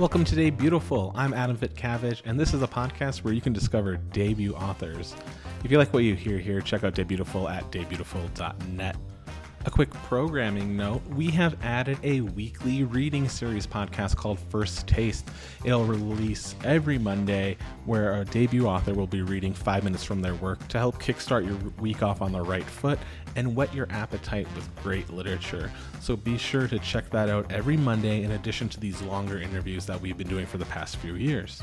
Welcome 0.00 0.24
to 0.24 0.34
Day 0.34 0.48
Beautiful. 0.48 1.12
I'm 1.14 1.34
Adam 1.34 1.58
Vitcavage, 1.58 2.22
and 2.24 2.40
this 2.40 2.54
is 2.54 2.62
a 2.62 2.66
podcast 2.66 3.22
where 3.22 3.34
you 3.34 3.42
can 3.42 3.52
discover 3.52 3.98
debut 3.98 4.54
authors. 4.54 5.14
If 5.62 5.70
you 5.70 5.76
like 5.76 5.92
what 5.92 6.04
you 6.04 6.14
hear 6.14 6.38
here, 6.38 6.62
check 6.62 6.84
out 6.84 6.94
Day 6.94 7.02
Beautiful 7.02 7.50
at 7.50 7.70
daybeautiful.net. 7.70 8.96
A 9.66 9.70
quick 9.70 9.90
programming 9.90 10.74
note 10.74 11.02
we 11.08 11.26
have 11.32 11.54
added 11.62 11.98
a 12.02 12.22
weekly 12.22 12.82
reading 12.82 13.28
series 13.28 13.66
podcast 13.66 14.16
called 14.16 14.38
First 14.48 14.86
Taste. 14.86 15.28
It'll 15.66 15.84
release 15.84 16.54
every 16.64 16.96
Monday, 16.96 17.58
where 17.84 18.14
a 18.14 18.24
debut 18.24 18.64
author 18.66 18.94
will 18.94 19.06
be 19.06 19.20
reading 19.20 19.52
five 19.52 19.84
minutes 19.84 20.02
from 20.02 20.22
their 20.22 20.34
work 20.36 20.66
to 20.68 20.78
help 20.78 20.98
kickstart 20.98 21.44
your 21.46 21.58
week 21.78 22.02
off 22.02 22.22
on 22.22 22.32
the 22.32 22.40
right 22.40 22.64
foot 22.64 22.98
and 23.36 23.54
whet 23.54 23.74
your 23.74 23.86
appetite 23.90 24.46
with 24.54 24.66
great 24.82 25.10
literature. 25.10 25.70
So 26.00 26.16
be 26.16 26.38
sure 26.38 26.66
to 26.66 26.78
check 26.78 27.10
that 27.10 27.28
out 27.28 27.52
every 27.52 27.76
Monday, 27.76 28.22
in 28.22 28.30
addition 28.30 28.70
to 28.70 28.80
these 28.80 29.02
longer 29.02 29.38
interviews 29.40 29.84
that 29.84 30.00
we've 30.00 30.16
been 30.16 30.28
doing 30.28 30.46
for 30.46 30.56
the 30.56 30.64
past 30.64 30.96
few 30.96 31.16
years. 31.16 31.62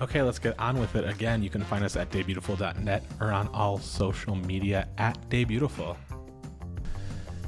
Okay, 0.00 0.22
let's 0.22 0.38
get 0.38 0.58
on 0.58 0.80
with 0.80 0.96
it. 0.96 1.06
Again, 1.06 1.42
you 1.42 1.50
can 1.50 1.62
find 1.62 1.84
us 1.84 1.94
at 1.94 2.10
daybeautiful.net 2.10 3.04
or 3.20 3.32
on 3.32 3.48
all 3.48 3.78
social 3.78 4.34
media 4.34 4.88
at 4.96 5.18
daybeautiful. 5.28 5.94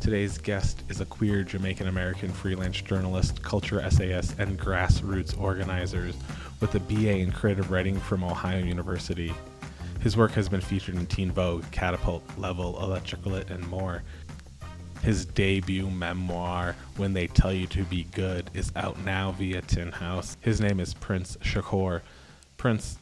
Today's 0.01 0.37
guest 0.37 0.83
is 0.91 1.01
a 1.01 1.07
queer 1.07 1.45
Jamaican 1.45 1.89
American 1.89 2.31
freelance 2.31 2.79
journalist, 2.83 3.43
culture 3.43 3.81
essayist, 3.81 4.39
and 4.39 4.61
grassroots 4.61 5.41
organizer 5.41 6.11
with 6.61 6.75
a 6.75 6.81
BA 6.81 7.21
in 7.21 7.33
creative 7.33 7.71
writing 7.71 7.99
from 7.99 8.23
Ohio 8.23 8.63
University. 8.63 9.33
His 10.01 10.19
work 10.19 10.33
has 10.33 10.49
been 10.49 10.61
featured 10.61 10.97
in 10.97 11.07
Teen 11.07 11.31
Vogue, 11.31 11.65
Catapult, 11.71 12.23
Level, 12.37 12.79
Electric 12.83 13.25
and 13.51 13.67
more. 13.69 14.03
His 15.03 15.25
debut 15.25 15.89
memoir, 15.89 16.77
When 16.99 17.15
They 17.15 17.29
Tell 17.29 17.53
You 17.53 17.67
to 17.69 17.85
Be 17.85 18.05
Good, 18.13 18.51
is 18.53 18.73
out 18.77 19.03
now 19.07 19.33
via 19.33 19.63
Tin 19.63 19.91
House. 19.91 20.37
His 20.43 20.61
name 20.61 20.81
is 20.81 20.93
Prince 20.93 21.39
Shakur. 21.39 22.03
Prince, 22.63 22.97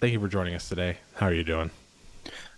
thank 0.00 0.14
you 0.14 0.18
for 0.18 0.28
joining 0.28 0.54
us 0.54 0.66
today. 0.66 0.96
How 1.16 1.26
are 1.26 1.34
you 1.34 1.44
doing? 1.44 1.70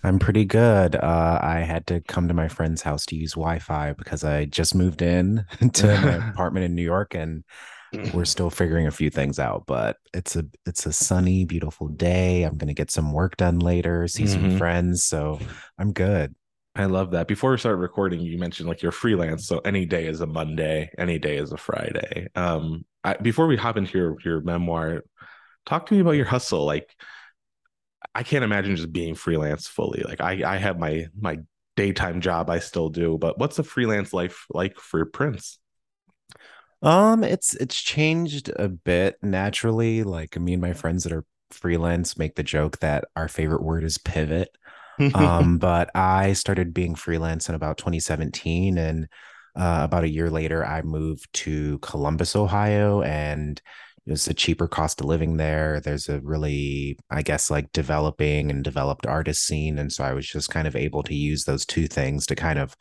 I'm 0.04 0.20
pretty 0.20 0.44
good. 0.44 0.94
Uh, 0.94 1.40
I 1.42 1.58
had 1.58 1.88
to 1.88 2.02
come 2.02 2.28
to 2.28 2.34
my 2.34 2.46
friend's 2.46 2.82
house 2.82 3.04
to 3.06 3.16
use 3.16 3.32
Wi-Fi 3.32 3.94
because 3.94 4.22
I 4.22 4.44
just 4.44 4.76
moved 4.76 5.02
in 5.02 5.44
to 5.72 5.90
an 5.90 6.22
apartment 6.30 6.66
in 6.66 6.76
New 6.76 6.84
York, 6.84 7.16
and 7.16 7.42
we're 8.14 8.26
still 8.26 8.48
figuring 8.48 8.86
a 8.86 8.92
few 8.92 9.10
things 9.10 9.40
out. 9.40 9.64
But 9.66 9.96
it's 10.12 10.36
a 10.36 10.44
it's 10.66 10.86
a 10.86 10.92
sunny, 10.92 11.44
beautiful 11.46 11.88
day. 11.88 12.44
I'm 12.44 12.58
gonna 12.58 12.74
get 12.74 12.92
some 12.92 13.12
work 13.12 13.36
done 13.36 13.58
later, 13.58 14.06
see 14.06 14.22
mm-hmm. 14.22 14.50
some 14.50 14.56
friends, 14.56 15.02
so 15.02 15.40
I'm 15.80 15.92
good. 15.92 16.32
I 16.76 16.84
love 16.84 17.10
that. 17.10 17.26
Before 17.26 17.50
we 17.50 17.58
start 17.58 17.78
recording, 17.78 18.20
you 18.20 18.38
mentioned 18.38 18.68
like 18.68 18.82
you're 18.82 18.92
freelance, 18.92 19.48
so 19.48 19.58
any 19.64 19.84
day 19.84 20.06
is 20.06 20.20
a 20.20 20.26
Monday, 20.26 20.92
any 20.96 21.18
day 21.18 21.38
is 21.38 21.50
a 21.50 21.56
Friday. 21.56 22.28
Um, 22.36 22.84
I, 23.02 23.14
before 23.14 23.48
we 23.48 23.56
hop 23.56 23.76
into 23.76 23.98
your 23.98 24.16
your 24.24 24.40
memoir, 24.42 25.02
talk 25.66 25.86
to 25.86 25.94
me 25.94 26.00
about 26.00 26.12
your 26.12 26.26
hustle. 26.26 26.64
Like 26.64 26.94
i 28.14 28.22
can't 28.22 28.44
imagine 28.44 28.76
just 28.76 28.92
being 28.92 29.14
freelance 29.14 29.66
fully. 29.66 30.02
Like 30.02 30.20
i 30.20 30.54
i 30.54 30.56
have 30.56 30.78
my 30.78 31.06
my 31.18 31.38
daytime 31.76 32.20
job 32.20 32.48
i 32.50 32.60
still 32.60 32.88
do 32.88 33.18
but 33.18 33.36
what's 33.36 33.56
the 33.56 33.64
freelance 33.64 34.12
life 34.12 34.46
like 34.50 34.76
for 34.76 35.04
prince? 35.04 35.58
Um 36.82 37.24
it's 37.24 37.54
it's 37.54 37.80
changed 37.80 38.50
a 38.56 38.68
bit 38.68 39.16
naturally. 39.22 40.02
Like 40.04 40.38
me 40.38 40.52
and 40.52 40.62
my 40.62 40.74
friends 40.74 41.04
that 41.04 41.12
are 41.12 41.24
freelance 41.50 42.18
make 42.18 42.34
the 42.34 42.42
joke 42.42 42.78
that 42.80 43.04
our 43.16 43.28
favorite 43.28 43.62
word 43.62 43.84
is 43.84 43.98
pivot. 43.98 44.50
Um 45.14 45.58
but 45.68 45.90
i 45.94 46.32
started 46.34 46.74
being 46.74 46.94
freelance 46.94 47.48
in 47.48 47.54
about 47.54 47.78
2017 47.78 48.78
and 48.78 49.08
uh, 49.56 49.82
about 49.84 50.02
a 50.02 50.08
year 50.08 50.30
later 50.30 50.64
i 50.66 50.82
moved 50.82 51.32
to 51.32 51.78
columbus 51.78 52.34
ohio 52.34 53.02
and 53.02 53.62
it's 54.06 54.28
a 54.28 54.34
cheaper 54.34 54.68
cost 54.68 55.00
of 55.00 55.06
living 55.06 55.36
there. 55.38 55.80
There's 55.80 56.08
a 56.08 56.20
really, 56.20 56.98
I 57.10 57.22
guess, 57.22 57.50
like 57.50 57.72
developing 57.72 58.50
and 58.50 58.62
developed 58.62 59.06
artist 59.06 59.46
scene. 59.46 59.78
And 59.78 59.92
so 59.92 60.04
I 60.04 60.12
was 60.12 60.26
just 60.26 60.50
kind 60.50 60.68
of 60.68 60.76
able 60.76 61.02
to 61.04 61.14
use 61.14 61.44
those 61.44 61.64
two 61.64 61.86
things 61.86 62.26
to 62.26 62.34
kind 62.34 62.58
of 62.58 62.76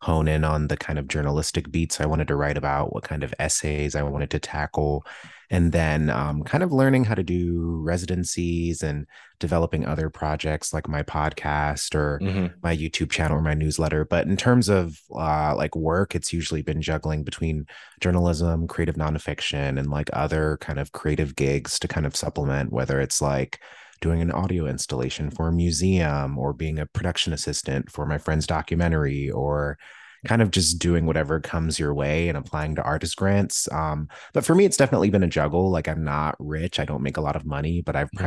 hone 0.00 0.28
in 0.28 0.44
on 0.44 0.68
the 0.68 0.76
kind 0.76 0.98
of 0.98 1.08
journalistic 1.08 1.70
beats 1.70 2.00
I 2.00 2.06
wanted 2.06 2.28
to 2.28 2.36
write 2.36 2.56
about, 2.56 2.92
what 2.92 3.04
kind 3.04 3.24
of 3.24 3.34
essays 3.38 3.94
I 3.94 4.02
wanted 4.02 4.30
to 4.30 4.38
tackle, 4.38 5.04
and 5.50 5.72
then 5.72 6.10
um, 6.10 6.44
kind 6.44 6.62
of 6.62 6.72
learning 6.72 7.04
how 7.04 7.14
to 7.14 7.22
do 7.22 7.80
residencies 7.82 8.82
and 8.82 9.06
developing 9.40 9.86
other 9.86 10.10
projects 10.10 10.74
like 10.74 10.88
my 10.88 11.02
podcast 11.02 11.94
or 11.94 12.20
mm-hmm. 12.22 12.46
my 12.62 12.76
YouTube 12.76 13.10
channel 13.10 13.38
or 13.38 13.42
my 13.42 13.54
newsletter. 13.54 14.04
But 14.04 14.26
in 14.26 14.36
terms 14.36 14.68
of 14.68 15.00
uh, 15.14 15.54
like 15.56 15.74
work, 15.74 16.14
it's 16.14 16.32
usually 16.32 16.62
been 16.62 16.82
juggling 16.82 17.24
between 17.24 17.66
journalism, 18.00 18.68
creative 18.68 18.96
nonfiction, 18.96 19.78
and 19.78 19.90
like 19.90 20.10
other 20.12 20.58
kind 20.60 20.78
of 20.78 20.92
creative 20.92 21.34
gigs 21.34 21.78
to 21.80 21.88
kind 21.88 22.06
of 22.06 22.14
supplement, 22.14 22.72
whether 22.72 23.00
it's 23.00 23.22
like 23.22 23.60
doing 24.00 24.20
an 24.20 24.30
audio 24.30 24.66
installation 24.66 25.30
for 25.30 25.48
a 25.48 25.52
museum 25.52 26.38
or 26.38 26.52
being 26.52 26.78
a 26.78 26.86
production 26.86 27.32
assistant 27.32 27.90
for 27.90 28.06
my 28.06 28.18
friend's 28.18 28.46
documentary 28.46 29.30
or 29.30 29.78
kind 30.26 30.42
of 30.42 30.50
just 30.50 30.78
doing 30.78 31.06
whatever 31.06 31.40
comes 31.40 31.78
your 31.78 31.94
way 31.94 32.28
and 32.28 32.36
applying 32.36 32.74
to 32.74 32.82
artist 32.82 33.16
grants. 33.16 33.70
Um, 33.70 34.08
but 34.32 34.44
for 34.44 34.54
me, 34.54 34.64
it's 34.64 34.76
definitely 34.76 35.10
been 35.10 35.22
a 35.22 35.28
juggle. 35.28 35.70
Like 35.70 35.88
I'm 35.88 36.04
not 36.04 36.34
rich, 36.38 36.80
I 36.80 36.84
don't 36.84 37.02
make 37.02 37.16
a 37.16 37.22
lot 37.22 37.36
of 37.36 37.46
money, 37.46 37.82
but 37.82 37.96
I've 37.96 38.10
mm-hmm. 38.10 38.24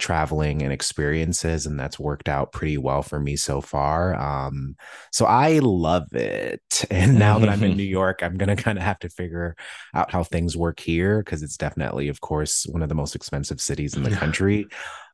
Traveling 0.00 0.62
and 0.62 0.72
experiences, 0.72 1.66
and 1.66 1.78
that's 1.78 1.98
worked 1.98 2.28
out 2.28 2.52
pretty 2.52 2.78
well 2.78 3.02
for 3.02 3.20
me 3.20 3.36
so 3.36 3.60
far. 3.60 4.14
Um, 4.14 4.76
so 5.12 5.26
I 5.26 5.60
love 5.60 6.12
it. 6.12 6.60
And 6.90 7.18
now 7.18 7.38
that 7.38 7.48
I'm 7.48 7.62
in 7.62 7.76
New 7.76 7.82
York, 8.00 8.22
I'm 8.22 8.36
gonna 8.36 8.56
kind 8.56 8.78
of 8.78 8.84
have 8.84 8.98
to 9.00 9.08
figure 9.08 9.54
out 9.94 10.10
how 10.10 10.24
things 10.24 10.56
work 10.56 10.80
here 10.80 11.22
because 11.22 11.42
it's 11.42 11.56
definitely, 11.56 12.08
of 12.08 12.20
course, 12.20 12.66
one 12.66 12.82
of 12.82 12.88
the 12.88 12.94
most 12.94 13.14
expensive 13.14 13.60
cities 13.60 13.94
in 13.94 14.02
the 14.02 14.10
country. 14.10 14.66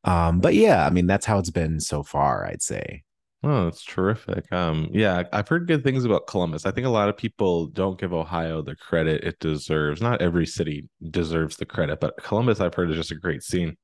Um, 0.05 0.41
but 0.41 0.55
yeah, 0.55 0.87
I 0.87 0.91
mean, 0.91 1.07
that's 1.07 1.27
how 1.27 1.39
it's 1.39 1.51
been 1.51 1.81
so 1.81 2.03
far, 2.03 2.47
I'd 2.47 2.63
say. 2.63 3.03
Oh, 3.43 3.65
that's 3.65 3.85
terrific. 3.85 4.51
Um, 4.53 4.89
yeah, 4.93 5.23
I've 5.33 5.47
heard 5.47 5.69
good 5.69 5.85
things 5.85 6.05
about 6.05 6.27
Columbus. 6.27 6.67
I 6.67 6.71
think 6.71 6.87
a 6.87 6.91
lot 6.91 7.09
of 7.09 7.17
people 7.17 7.67
don't 7.67 7.99
give 7.99 8.13
Ohio 8.13 8.63
the 8.63 8.75
credit 8.75 9.23
it 9.25 9.39
deserves. 9.39 10.01
Not 10.01 10.23
every 10.23 10.47
city 10.47 10.89
deserves 11.11 11.57
the 11.57 11.67
credit, 11.67 12.01
but 12.01 12.17
Columbus, 12.17 12.61
I've 12.61 12.75
heard, 12.75 12.91
is 12.91 12.97
just 12.97 13.13
a 13.13 13.17
great 13.17 13.43
scene. 13.43 13.77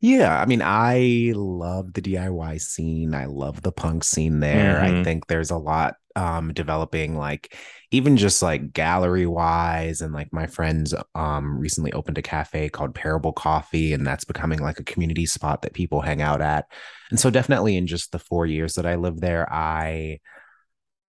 Yeah, 0.00 0.40
I 0.40 0.46
mean, 0.46 0.62
I 0.62 1.32
love 1.34 1.92
the 1.92 2.02
DIY 2.02 2.58
scene. 2.58 3.14
I 3.14 3.26
love 3.26 3.62
the 3.62 3.72
punk 3.72 4.04
scene 4.04 4.40
there. 4.40 4.76
Mm-hmm. 4.76 5.00
I 5.00 5.04
think 5.04 5.26
there's 5.26 5.50
a 5.50 5.56
lot 5.56 5.96
um 6.16 6.52
developing 6.52 7.16
like 7.16 7.56
even 7.92 8.16
just 8.16 8.42
like 8.42 8.72
gallery 8.72 9.26
wise 9.26 10.00
and 10.00 10.12
like 10.12 10.32
my 10.32 10.44
friends 10.44 10.92
um 11.14 11.56
recently 11.56 11.92
opened 11.92 12.18
a 12.18 12.22
cafe 12.22 12.68
called 12.68 12.96
Parable 12.96 13.32
Coffee 13.32 13.92
and 13.92 14.04
that's 14.04 14.24
becoming 14.24 14.58
like 14.60 14.80
a 14.80 14.84
community 14.84 15.24
spot 15.24 15.62
that 15.62 15.72
people 15.72 16.00
hang 16.00 16.20
out 16.20 16.40
at. 16.40 16.66
And 17.10 17.20
so 17.20 17.30
definitely 17.30 17.76
in 17.76 17.86
just 17.86 18.10
the 18.12 18.18
4 18.18 18.44
years 18.46 18.74
that 18.74 18.86
I 18.86 18.96
lived 18.96 19.20
there, 19.20 19.50
I 19.52 20.18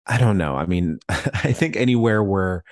I 0.06 0.18
don't 0.18 0.38
know. 0.38 0.56
I 0.56 0.66
mean, 0.66 0.98
I 1.08 1.52
think 1.52 1.76
anywhere 1.76 2.22
where 2.22 2.64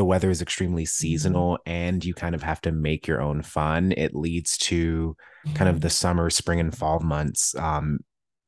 the 0.00 0.04
weather 0.06 0.30
is 0.30 0.40
extremely 0.40 0.84
mm-hmm. 0.84 0.88
seasonal 0.88 1.58
and 1.66 2.02
you 2.02 2.14
kind 2.14 2.34
of 2.34 2.42
have 2.42 2.58
to 2.62 2.72
make 2.72 3.06
your 3.06 3.20
own 3.20 3.42
fun, 3.42 3.92
it 3.98 4.14
leads 4.14 4.56
to 4.56 5.14
kind 5.52 5.68
of 5.68 5.76
mm-hmm. 5.76 5.80
the 5.82 5.90
summer, 5.90 6.30
spring, 6.30 6.58
and 6.58 6.74
fall 6.74 7.00
months 7.00 7.54
um, 7.56 7.98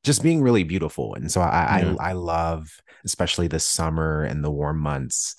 just 0.03 0.23
being 0.23 0.41
really 0.41 0.65
beautiful. 0.65 1.15
And 1.15 1.31
so 1.31 1.43
I, 1.43 1.83
yeah. 1.83 1.95
I, 2.01 2.11
I 2.11 2.13
love 2.13 2.71
especially 3.05 3.49
the 3.49 3.61
summer 3.61 4.23
and 4.23 4.43
the 4.43 4.51
warm 4.51 4.79
months 4.79 5.37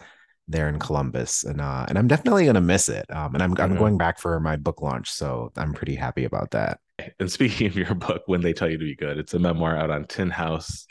there 0.47 0.69
in 0.69 0.77
Columbus, 0.77 1.45
and 1.45 1.59
uh, 1.59 1.87
and 1.89 1.97
I'm 1.97 2.07
definitely 2.07 2.45
gonna 2.45 2.61
miss 2.61 2.89
it. 2.89 3.05
Um, 3.09 3.33
and 3.33 3.41
I'm 3.41 3.55
I'm 3.57 3.75
going 3.75 3.97
back 3.97 4.19
for 4.19 4.39
my 4.39 4.55
book 4.55 4.83
launch, 4.83 5.09
so 5.09 5.51
I'm 5.57 5.73
pretty 5.73 5.95
happy 5.95 6.25
about 6.25 6.51
that. 6.51 6.79
And 7.19 7.31
speaking 7.31 7.65
of 7.65 7.75
your 7.75 7.95
book, 7.95 8.21
when 8.27 8.41
they 8.41 8.53
tell 8.53 8.69
you 8.69 8.77
to 8.77 8.85
be 8.85 8.95
good, 8.95 9.17
it's 9.17 9.33
a 9.33 9.39
memoir 9.39 9.75
out 9.75 9.89
on 9.89 10.05
Tin 10.05 10.29
House. 10.29 10.85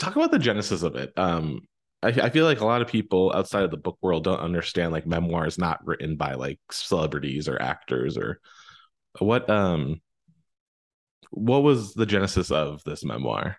Talk 0.00 0.16
about 0.16 0.32
the 0.32 0.40
genesis 0.40 0.82
of 0.82 0.96
it. 0.96 1.12
Um, 1.16 1.60
I, 2.06 2.26
I 2.26 2.30
feel 2.30 2.44
like 2.44 2.60
a 2.60 2.66
lot 2.66 2.82
of 2.82 2.88
people 2.88 3.32
outside 3.34 3.64
of 3.64 3.70
the 3.70 3.76
book 3.76 3.98
world 4.00 4.24
don't 4.24 4.40
understand 4.40 4.92
like 4.92 5.06
memoirs 5.06 5.58
not 5.58 5.84
written 5.84 6.16
by 6.16 6.34
like 6.34 6.60
celebrities 6.70 7.48
or 7.48 7.60
actors 7.60 8.16
or 8.16 8.40
what 9.18 9.48
um 9.50 10.00
what 11.30 11.62
was 11.62 11.94
the 11.94 12.06
genesis 12.06 12.50
of 12.50 12.82
this 12.84 13.04
memoir? 13.04 13.56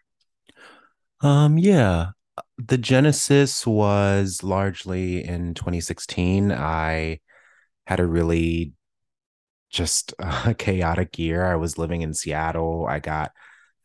Um 1.21 1.57
yeah. 1.57 2.11
The 2.57 2.77
genesis 2.77 3.67
was 3.67 4.43
largely 4.43 5.23
in 5.23 5.53
2016 5.53 6.51
i 6.51 7.19
had 7.87 7.99
a 7.99 8.05
really 8.05 8.73
just 9.69 10.13
a 10.19 10.53
chaotic 10.57 11.17
year. 11.19 11.45
I 11.45 11.55
was 11.55 11.77
living 11.77 12.01
in 12.01 12.13
seattle. 12.13 12.85
I 12.87 12.99
got 12.99 13.31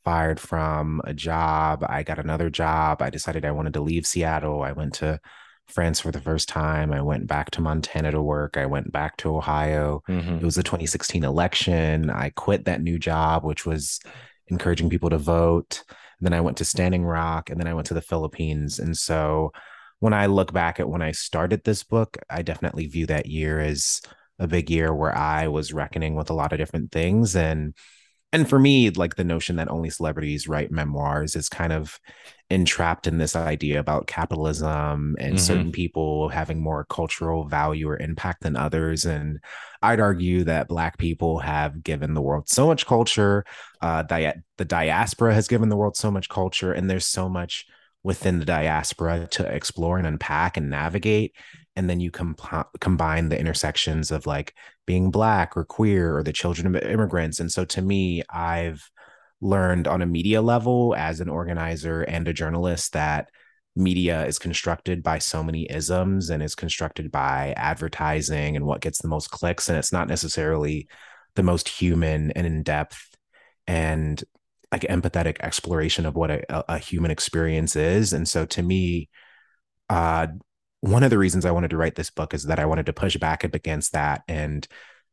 fired 0.05 0.41
from 0.41 1.01
a 1.05 1.15
job. 1.15 1.85
I 1.89 2.03
got 2.03 2.19
another 2.19 2.51
job. 2.51 3.03
I 3.03 3.11
decided 3.11 3.45
I 3.45 3.53
wanted 3.53 3.75
to 3.75 3.81
leave 3.81 4.07
Seattle. 4.07 4.63
I 4.63 4.73
went 4.73 4.95
to 4.95 5.21
France 5.69 6.01
for 6.01 6.11
the 6.11 6.21
first 6.21 6.49
time. 6.49 6.93
I 6.93 7.03
went 7.03 7.27
back 7.27 7.51
to 7.53 7.61
Montana 7.61 8.11
to 8.11 8.23
work. 8.23 8.57
I 8.57 8.67
went 8.67 8.93
back 8.93 9.17
to 9.19 9.37
Ohio. 9.37 10.03
Mm-hmm. 10.09 10.37
It 10.37 10.43
was 10.43 10.57
the 10.57 10.63
2016 10.63 11.25
election. 11.25 12.11
I 12.11 12.31
quit 12.31 12.65
that 12.65 12.83
new 12.83 12.99
job, 12.99 13.45
which 13.45 13.65
was 13.65 14.01
encouraging 14.49 14.91
people 14.91 15.11
to 15.11 15.19
vote. 15.19 15.83
And 15.89 16.27
then 16.27 16.33
I 16.33 16.41
went 16.41 16.59
to 16.59 16.65
Standing 16.65 17.05
Rock 17.05 17.51
and 17.51 17.59
then 17.59 17.67
I 17.67 17.75
went 17.75 17.87
to 17.89 17.95
the 17.95 18.03
Philippines. 18.03 18.79
And 18.79 18.97
so 18.97 19.53
when 20.01 20.13
I 20.13 20.27
look 20.27 20.53
back 20.53 20.81
at 20.81 20.89
when 20.89 21.03
I 21.03 21.13
started 21.13 21.65
this 21.65 21.85
book, 21.85 22.17
I 22.29 22.43
definitely 22.43 22.87
view 22.87 23.07
that 23.07 23.27
year 23.27 23.61
as 23.61 24.01
a 24.39 24.49
big 24.49 24.71
year 24.71 24.93
where 24.93 25.17
I 25.17 25.49
was 25.49 25.73
reckoning 25.73 26.17
with 26.17 26.31
a 26.31 26.35
lot 26.35 26.53
of 26.53 26.59
different 26.59 26.91
things 26.91 27.37
and 27.37 27.75
and 28.33 28.49
for 28.49 28.59
me 28.59 28.91
like 28.91 29.17
the 29.17 29.25
notion 29.25 29.57
that 29.57 29.71
only 29.71 29.91
celebrities 29.91 30.49
write 30.49 30.71
memoirs 30.71 31.37
is 31.37 31.49
kind 31.49 31.73
of 31.73 32.01
entrapped 32.51 33.07
in 33.07 33.19
this 33.19 33.35
idea 33.37 33.79
about 33.79 34.07
capitalism 34.07 35.17
and 35.19 35.35
mm-hmm. 35.35 35.37
certain 35.37 35.73
people 35.73 36.29
having 36.29 36.61
more 36.61 36.85
cultural 36.85 37.45
value 37.45 37.89
or 37.89 37.99
impact 37.99 38.43
than 38.43 38.57
others 38.57 39.05
and 39.05 39.39
i'd 39.83 40.01
argue 40.01 40.45
that 40.45 40.69
black 40.69 40.99
people 40.99 41.39
have 41.39 41.83
given 41.83 42.15
the 42.15 42.23
world 42.23 42.49
so 42.49 42.67
much 42.67 42.87
culture 42.87 43.45
uh, 43.81 44.03
di- 44.03 44.35
the 44.59 44.65
diaspora 44.65 45.35
has 45.35 45.49
given 45.49 45.69
the 45.69 45.77
world 45.77 45.97
so 45.97 46.11
much 46.11 46.29
culture 46.29 46.73
and 46.73 46.91
there's 46.91 47.07
so 47.07 47.29
much 47.29 47.67
within 48.03 48.39
the 48.39 48.45
diaspora 48.45 49.29
to 49.31 49.47
explore 49.47 49.99
and 49.99 50.07
unpack 50.07 50.57
and 50.57 50.71
navigate. 50.71 51.35
And 51.77 51.89
then 51.89 52.01
you 52.01 52.11
comp- 52.11 52.81
combine 52.81 53.29
the 53.29 53.39
intersections 53.39 54.11
of 54.11 54.27
like 54.27 54.55
being 54.87 55.11
black 55.11 55.57
or 55.57 55.65
queer 55.65 56.17
or 56.17 56.23
the 56.23 56.33
children 56.33 56.75
of 56.75 56.83
immigrants. 56.83 57.41
And 57.41 57.51
so 57.51 57.65
to 57.67 57.83
me 57.83 58.23
i've 58.31 58.91
learned 59.43 59.89
on 59.89 60.01
a 60.01 60.07
media 60.07 60.41
level 60.41 60.95
as 60.97 61.21
an 61.21 61.29
organizer 61.29 62.03
and 62.03 62.29
a 62.29 62.33
journalist 62.33 62.93
that 62.93 63.29
media 63.75 64.25
is 64.27 64.39
constructed 64.39 65.03
by 65.03 65.19
so 65.19 65.43
many 65.43 65.67
isms 65.71 66.31
and 66.31 66.43
is 66.43 66.55
constructed 66.55 67.11
by 67.11 67.53
advertising 67.57 68.55
and 68.55 68.65
what 68.65 68.81
gets 68.81 69.03
the 69.03 69.09
most 69.09 69.31
clicks. 69.31 69.69
And 69.69 69.77
it's 69.77 69.93
not 69.93 70.09
necessarily 70.09 70.89
the 71.35 71.43
most 71.43 71.69
human 71.69 72.31
and 72.33 72.47
in 72.47 72.63
depth 72.63 73.17
and 73.67 74.23
like 74.73 74.83
empathetic 74.83 75.37
exploration 75.41 76.07
of 76.07 76.17
what 76.17 76.31
a, 76.31 76.73
a 76.73 76.79
human 76.79 77.11
experience 77.11 77.77
is 77.77 78.13
and 78.13 78.27
so 78.27 78.45
to 78.45 78.63
me 78.63 79.09
uh 79.91 80.27
one 80.83 81.05
of 81.05 81.11
the 81.11 81.19
reasons 81.19 81.47
I 81.47 81.53
wanted 81.53 81.71
to 81.71 81.77
write 81.77 81.95
this 81.95 82.11
book 82.11 82.35
is 82.35 82.45
that 82.45 82.59
I 82.59 82.67
wanted 82.67 82.87
to 82.87 82.93
push 82.93 83.17
back 83.17 83.45
up 83.45 83.55
against 83.55 83.93
that 83.93 84.23
and 84.27 84.67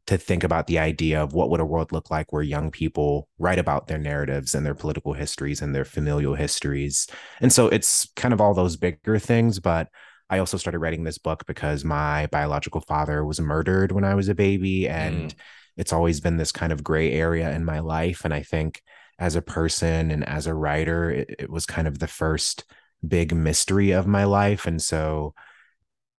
to 0.07 0.17
think 0.17 0.43
about 0.43 0.65
the 0.65 0.79
idea 0.79 1.21
of 1.21 1.33
what 1.33 1.51
would 1.51 1.59
a 1.59 1.65
world 1.65 1.91
look 1.91 2.09
like 2.09 2.33
where 2.33 2.41
young 2.41 2.71
people 2.71 3.27
write 3.37 3.59
about 3.59 3.87
their 3.87 3.99
narratives 3.99 4.55
and 4.55 4.65
their 4.65 4.73
political 4.73 5.13
histories 5.13 5.61
and 5.61 5.75
their 5.75 5.85
familial 5.85 6.33
histories. 6.33 7.05
And 7.39 7.53
so 7.53 7.67
it's 7.67 8.11
kind 8.15 8.33
of 8.33 8.41
all 8.41 8.55
those 8.55 8.77
bigger 8.77 9.19
things, 9.19 9.59
but 9.59 9.89
I 10.31 10.39
also 10.39 10.57
started 10.57 10.79
writing 10.79 11.03
this 11.03 11.19
book 11.19 11.45
because 11.45 11.85
my 11.85 12.25
biological 12.31 12.81
father 12.81 13.23
was 13.23 13.39
murdered 13.39 13.91
when 13.91 14.03
I 14.03 14.15
was 14.15 14.27
a 14.27 14.35
baby 14.35 14.89
and 14.89 15.29
mm. 15.29 15.35
it's 15.77 15.93
always 15.93 16.19
been 16.19 16.37
this 16.37 16.51
kind 16.51 16.73
of 16.73 16.83
gray 16.83 17.13
area 17.13 17.51
in 17.51 17.63
my 17.63 17.79
life 17.79 18.25
and 18.25 18.33
I 18.33 18.41
think 18.41 18.81
as 19.19 19.35
a 19.35 19.41
person 19.41 20.09
and 20.09 20.27
as 20.27 20.47
a 20.47 20.53
writer 20.53 21.11
it, 21.11 21.35
it 21.39 21.49
was 21.49 21.65
kind 21.65 21.87
of 21.87 21.99
the 21.99 22.07
first 22.07 22.63
big 23.07 23.33
mystery 23.33 23.91
of 23.91 24.07
my 24.07 24.23
life 24.23 24.65
and 24.65 24.81
so 24.81 25.33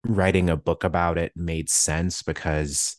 writing 0.05 0.49
a 0.49 0.57
book 0.57 0.85
about 0.85 1.19
it 1.19 1.33
made 1.37 1.69
sense 1.69 2.23
because 2.23 2.97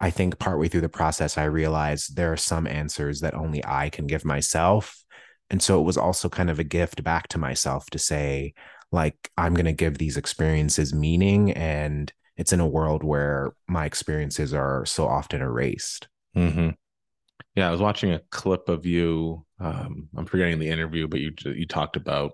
I 0.00 0.10
think 0.10 0.38
partway 0.38 0.68
through 0.68 0.80
the 0.80 0.88
process, 0.88 1.36
I 1.36 1.44
realized 1.44 2.16
there 2.16 2.32
are 2.32 2.38
some 2.38 2.66
answers 2.66 3.20
that 3.20 3.34
only 3.34 3.64
I 3.66 3.90
can 3.90 4.06
give 4.06 4.24
myself. 4.24 5.04
And 5.50 5.62
so 5.62 5.78
it 5.80 5.84
was 5.84 5.98
also 5.98 6.28
kind 6.28 6.48
of 6.48 6.58
a 6.58 6.64
gift 6.64 7.04
back 7.04 7.28
to 7.28 7.38
myself 7.38 7.90
to 7.90 7.98
say, 7.98 8.54
like, 8.92 9.30
I'm 9.36 9.52
going 9.52 9.66
to 9.66 9.72
give 9.72 9.98
these 9.98 10.16
experiences 10.16 10.94
meaning. 10.94 11.52
And 11.52 12.10
it's 12.36 12.52
in 12.52 12.60
a 12.60 12.66
world 12.66 13.04
where 13.04 13.52
my 13.68 13.84
experiences 13.84 14.54
are 14.54 14.86
so 14.86 15.06
often 15.06 15.42
erased. 15.42 16.08
Mm-hmm. 16.34 16.70
Yeah, 17.56 17.68
I 17.68 17.72
was 17.72 17.80
watching 17.80 18.12
a 18.12 18.20
clip 18.30 18.68
of 18.68 18.86
you. 18.86 19.44
Um, 19.58 20.08
I'm 20.16 20.26
forgetting 20.26 20.58
the 20.58 20.68
interview, 20.68 21.08
but 21.08 21.20
you 21.20 21.32
you 21.44 21.66
talked 21.66 21.96
about 21.96 22.32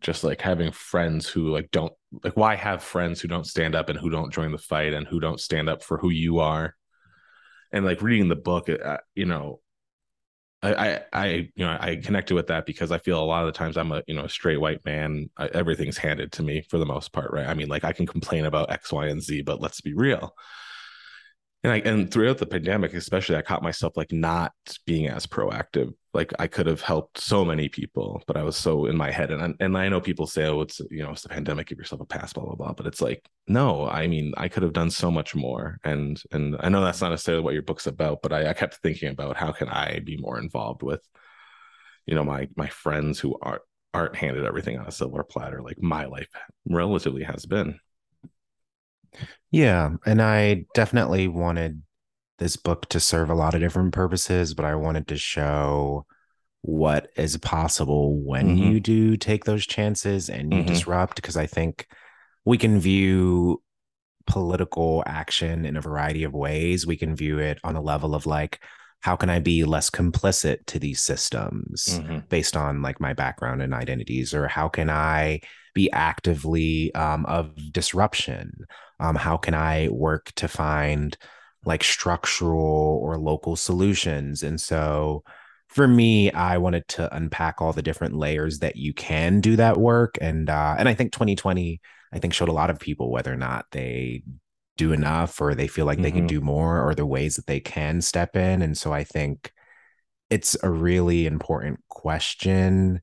just 0.00 0.24
like 0.24 0.40
having 0.40 0.72
friends 0.72 1.28
who 1.28 1.50
like 1.50 1.70
don't 1.70 1.92
like 2.24 2.36
why 2.36 2.56
have 2.56 2.82
friends 2.82 3.20
who 3.20 3.28
don't 3.28 3.46
stand 3.46 3.74
up 3.74 3.88
and 3.88 3.98
who 3.98 4.10
don't 4.10 4.32
join 4.32 4.52
the 4.52 4.58
fight 4.58 4.94
and 4.94 5.06
who 5.06 5.20
don't 5.20 5.40
stand 5.40 5.68
up 5.68 5.82
for 5.82 5.98
who 5.98 6.10
you 6.10 6.40
are 6.40 6.74
and 7.72 7.84
like 7.84 8.02
reading 8.02 8.28
the 8.28 8.36
book 8.36 8.68
uh, 8.70 8.98
you 9.14 9.26
know 9.26 9.60
I, 10.62 10.74
I, 10.74 11.00
I, 11.12 11.26
you 11.54 11.64
know, 11.64 11.76
I 11.80 11.96
connected 11.96 12.34
with 12.34 12.48
that 12.48 12.66
because 12.66 12.92
I 12.92 12.98
feel 12.98 13.22
a 13.22 13.24
lot 13.24 13.46
of 13.46 13.46
the 13.46 13.56
times 13.58 13.78
I'm 13.78 13.92
a, 13.92 14.02
you 14.06 14.14
know, 14.14 14.24
a 14.24 14.28
straight 14.28 14.60
white 14.60 14.84
man. 14.84 15.30
I, 15.38 15.46
everything's 15.46 15.96
handed 15.96 16.32
to 16.32 16.42
me 16.42 16.60
for 16.68 16.76
the 16.76 16.84
most 16.84 17.12
part, 17.12 17.32
right? 17.32 17.46
I 17.46 17.54
mean, 17.54 17.68
like 17.68 17.82
I 17.82 17.92
can 17.92 18.06
complain 18.06 18.44
about 18.44 18.70
X, 18.70 18.92
Y, 18.92 19.06
and 19.06 19.22
Z, 19.22 19.42
but 19.42 19.62
let's 19.62 19.80
be 19.80 19.94
real 19.94 20.34
and 21.62 21.72
I 21.72 21.78
and 21.80 22.10
throughout 22.10 22.38
the 22.38 22.46
pandemic, 22.46 22.94
especially, 22.94 23.36
I 23.36 23.42
caught 23.42 23.62
myself 23.62 23.94
like 23.96 24.12
not 24.12 24.52
being 24.86 25.08
as 25.08 25.26
proactive. 25.26 25.92
Like 26.14 26.32
I 26.38 26.46
could 26.46 26.66
have 26.66 26.80
helped 26.80 27.18
so 27.18 27.44
many 27.44 27.68
people, 27.68 28.22
but 28.26 28.38
I 28.38 28.42
was 28.42 28.56
so 28.56 28.86
in 28.86 28.96
my 28.96 29.10
head. 29.10 29.30
And 29.30 29.42
I, 29.42 29.64
and 29.64 29.76
I 29.76 29.88
know 29.90 30.00
people 30.00 30.26
say, 30.26 30.46
"Oh, 30.46 30.62
it's 30.62 30.80
you 30.90 31.02
know, 31.02 31.10
it's 31.10 31.22
the 31.22 31.28
pandemic. 31.28 31.66
Give 31.66 31.78
yourself 31.78 32.00
a 32.00 32.06
pass." 32.06 32.32
Blah 32.32 32.46
blah 32.46 32.54
blah. 32.54 32.72
But 32.72 32.86
it's 32.86 33.02
like, 33.02 33.28
no. 33.46 33.86
I 33.86 34.06
mean, 34.06 34.32
I 34.38 34.48
could 34.48 34.62
have 34.62 34.72
done 34.72 34.90
so 34.90 35.10
much 35.10 35.34
more. 35.34 35.78
And 35.84 36.20
and 36.32 36.56
I 36.60 36.70
know 36.70 36.82
that's 36.82 37.02
not 37.02 37.10
necessarily 37.10 37.44
what 37.44 37.54
your 37.54 37.62
book's 37.62 37.86
about, 37.86 38.22
but 38.22 38.32
I, 38.32 38.48
I 38.48 38.54
kept 38.54 38.76
thinking 38.76 39.10
about 39.10 39.36
how 39.36 39.52
can 39.52 39.68
I 39.68 40.00
be 40.00 40.16
more 40.16 40.38
involved 40.38 40.82
with, 40.82 41.02
you 42.06 42.14
know, 42.14 42.24
my 42.24 42.48
my 42.56 42.68
friends 42.68 43.20
who 43.20 43.36
aren't 43.42 43.62
aren't 43.92 44.16
handed 44.16 44.46
everything 44.46 44.78
on 44.78 44.86
a 44.86 44.92
silver 44.92 45.24
platter 45.24 45.62
like 45.62 45.80
my 45.82 46.06
life 46.06 46.28
relatively 46.64 47.24
has 47.24 47.44
been. 47.46 47.78
Yeah, 49.50 49.90
and 50.06 50.22
I 50.22 50.66
definitely 50.74 51.28
wanted 51.28 51.82
this 52.38 52.56
book 52.56 52.88
to 52.90 53.00
serve 53.00 53.30
a 53.30 53.34
lot 53.34 53.54
of 53.54 53.60
different 53.60 53.92
purposes, 53.92 54.54
but 54.54 54.64
I 54.64 54.74
wanted 54.74 55.08
to 55.08 55.16
show 55.16 56.06
what 56.62 57.08
is 57.16 57.36
possible 57.38 58.16
when 58.16 58.56
mm-hmm. 58.56 58.72
you 58.72 58.80
do 58.80 59.16
take 59.16 59.44
those 59.44 59.66
chances 59.66 60.28
and 60.28 60.52
you 60.52 60.60
mm-hmm. 60.60 60.68
disrupt 60.68 61.16
because 61.16 61.36
I 61.36 61.46
think 61.46 61.86
we 62.44 62.58
can 62.58 62.80
view 62.80 63.62
political 64.26 65.02
action 65.06 65.64
in 65.64 65.76
a 65.76 65.80
variety 65.80 66.24
of 66.24 66.34
ways. 66.34 66.86
We 66.86 66.96
can 66.96 67.16
view 67.16 67.38
it 67.38 67.58
on 67.64 67.76
a 67.76 67.82
level 67.82 68.14
of 68.14 68.26
like 68.26 68.60
how 69.00 69.16
can 69.16 69.30
I 69.30 69.40
be 69.40 69.64
less 69.64 69.88
complicit 69.88 70.66
to 70.66 70.78
these 70.78 71.00
systems 71.00 71.86
mm-hmm. 71.88 72.18
based 72.28 72.56
on 72.56 72.82
like 72.82 73.00
my 73.00 73.14
background 73.14 73.62
and 73.62 73.72
identities 73.72 74.34
or 74.34 74.46
how 74.46 74.68
can 74.68 74.90
I 74.90 75.40
be 75.74 75.90
actively 75.92 76.94
um, 76.94 77.24
of 77.26 77.54
disruption 77.72 78.52
um, 79.00 79.16
how 79.16 79.36
can 79.36 79.54
i 79.54 79.88
work 79.88 80.32
to 80.36 80.48
find 80.48 81.16
like 81.64 81.84
structural 81.84 83.00
or 83.02 83.18
local 83.18 83.56
solutions 83.56 84.42
and 84.42 84.60
so 84.60 85.22
for 85.68 85.86
me 85.86 86.30
i 86.32 86.56
wanted 86.56 86.86
to 86.88 87.14
unpack 87.14 87.60
all 87.60 87.72
the 87.72 87.82
different 87.82 88.16
layers 88.16 88.60
that 88.60 88.76
you 88.76 88.92
can 88.94 89.40
do 89.40 89.56
that 89.56 89.76
work 89.76 90.16
and 90.20 90.48
uh, 90.48 90.74
and 90.78 90.88
i 90.88 90.94
think 90.94 91.12
2020 91.12 91.80
i 92.12 92.18
think 92.18 92.32
showed 92.32 92.48
a 92.48 92.52
lot 92.52 92.70
of 92.70 92.78
people 92.78 93.10
whether 93.10 93.32
or 93.32 93.36
not 93.36 93.66
they 93.72 94.22
do 94.76 94.92
enough 94.92 95.40
or 95.40 95.54
they 95.54 95.66
feel 95.66 95.84
like 95.84 95.96
mm-hmm. 95.96 96.04
they 96.04 96.10
can 96.10 96.20
mm-hmm. 96.20 96.38
do 96.38 96.40
more 96.40 96.80
or 96.80 96.94
the 96.94 97.04
ways 97.04 97.36
that 97.36 97.46
they 97.46 97.60
can 97.60 98.00
step 98.00 98.36
in 98.36 98.62
and 98.62 98.78
so 98.78 98.92
i 98.92 99.04
think 99.04 99.52
it's 100.30 100.56
a 100.62 100.70
really 100.70 101.26
important 101.26 101.80
question 101.88 103.00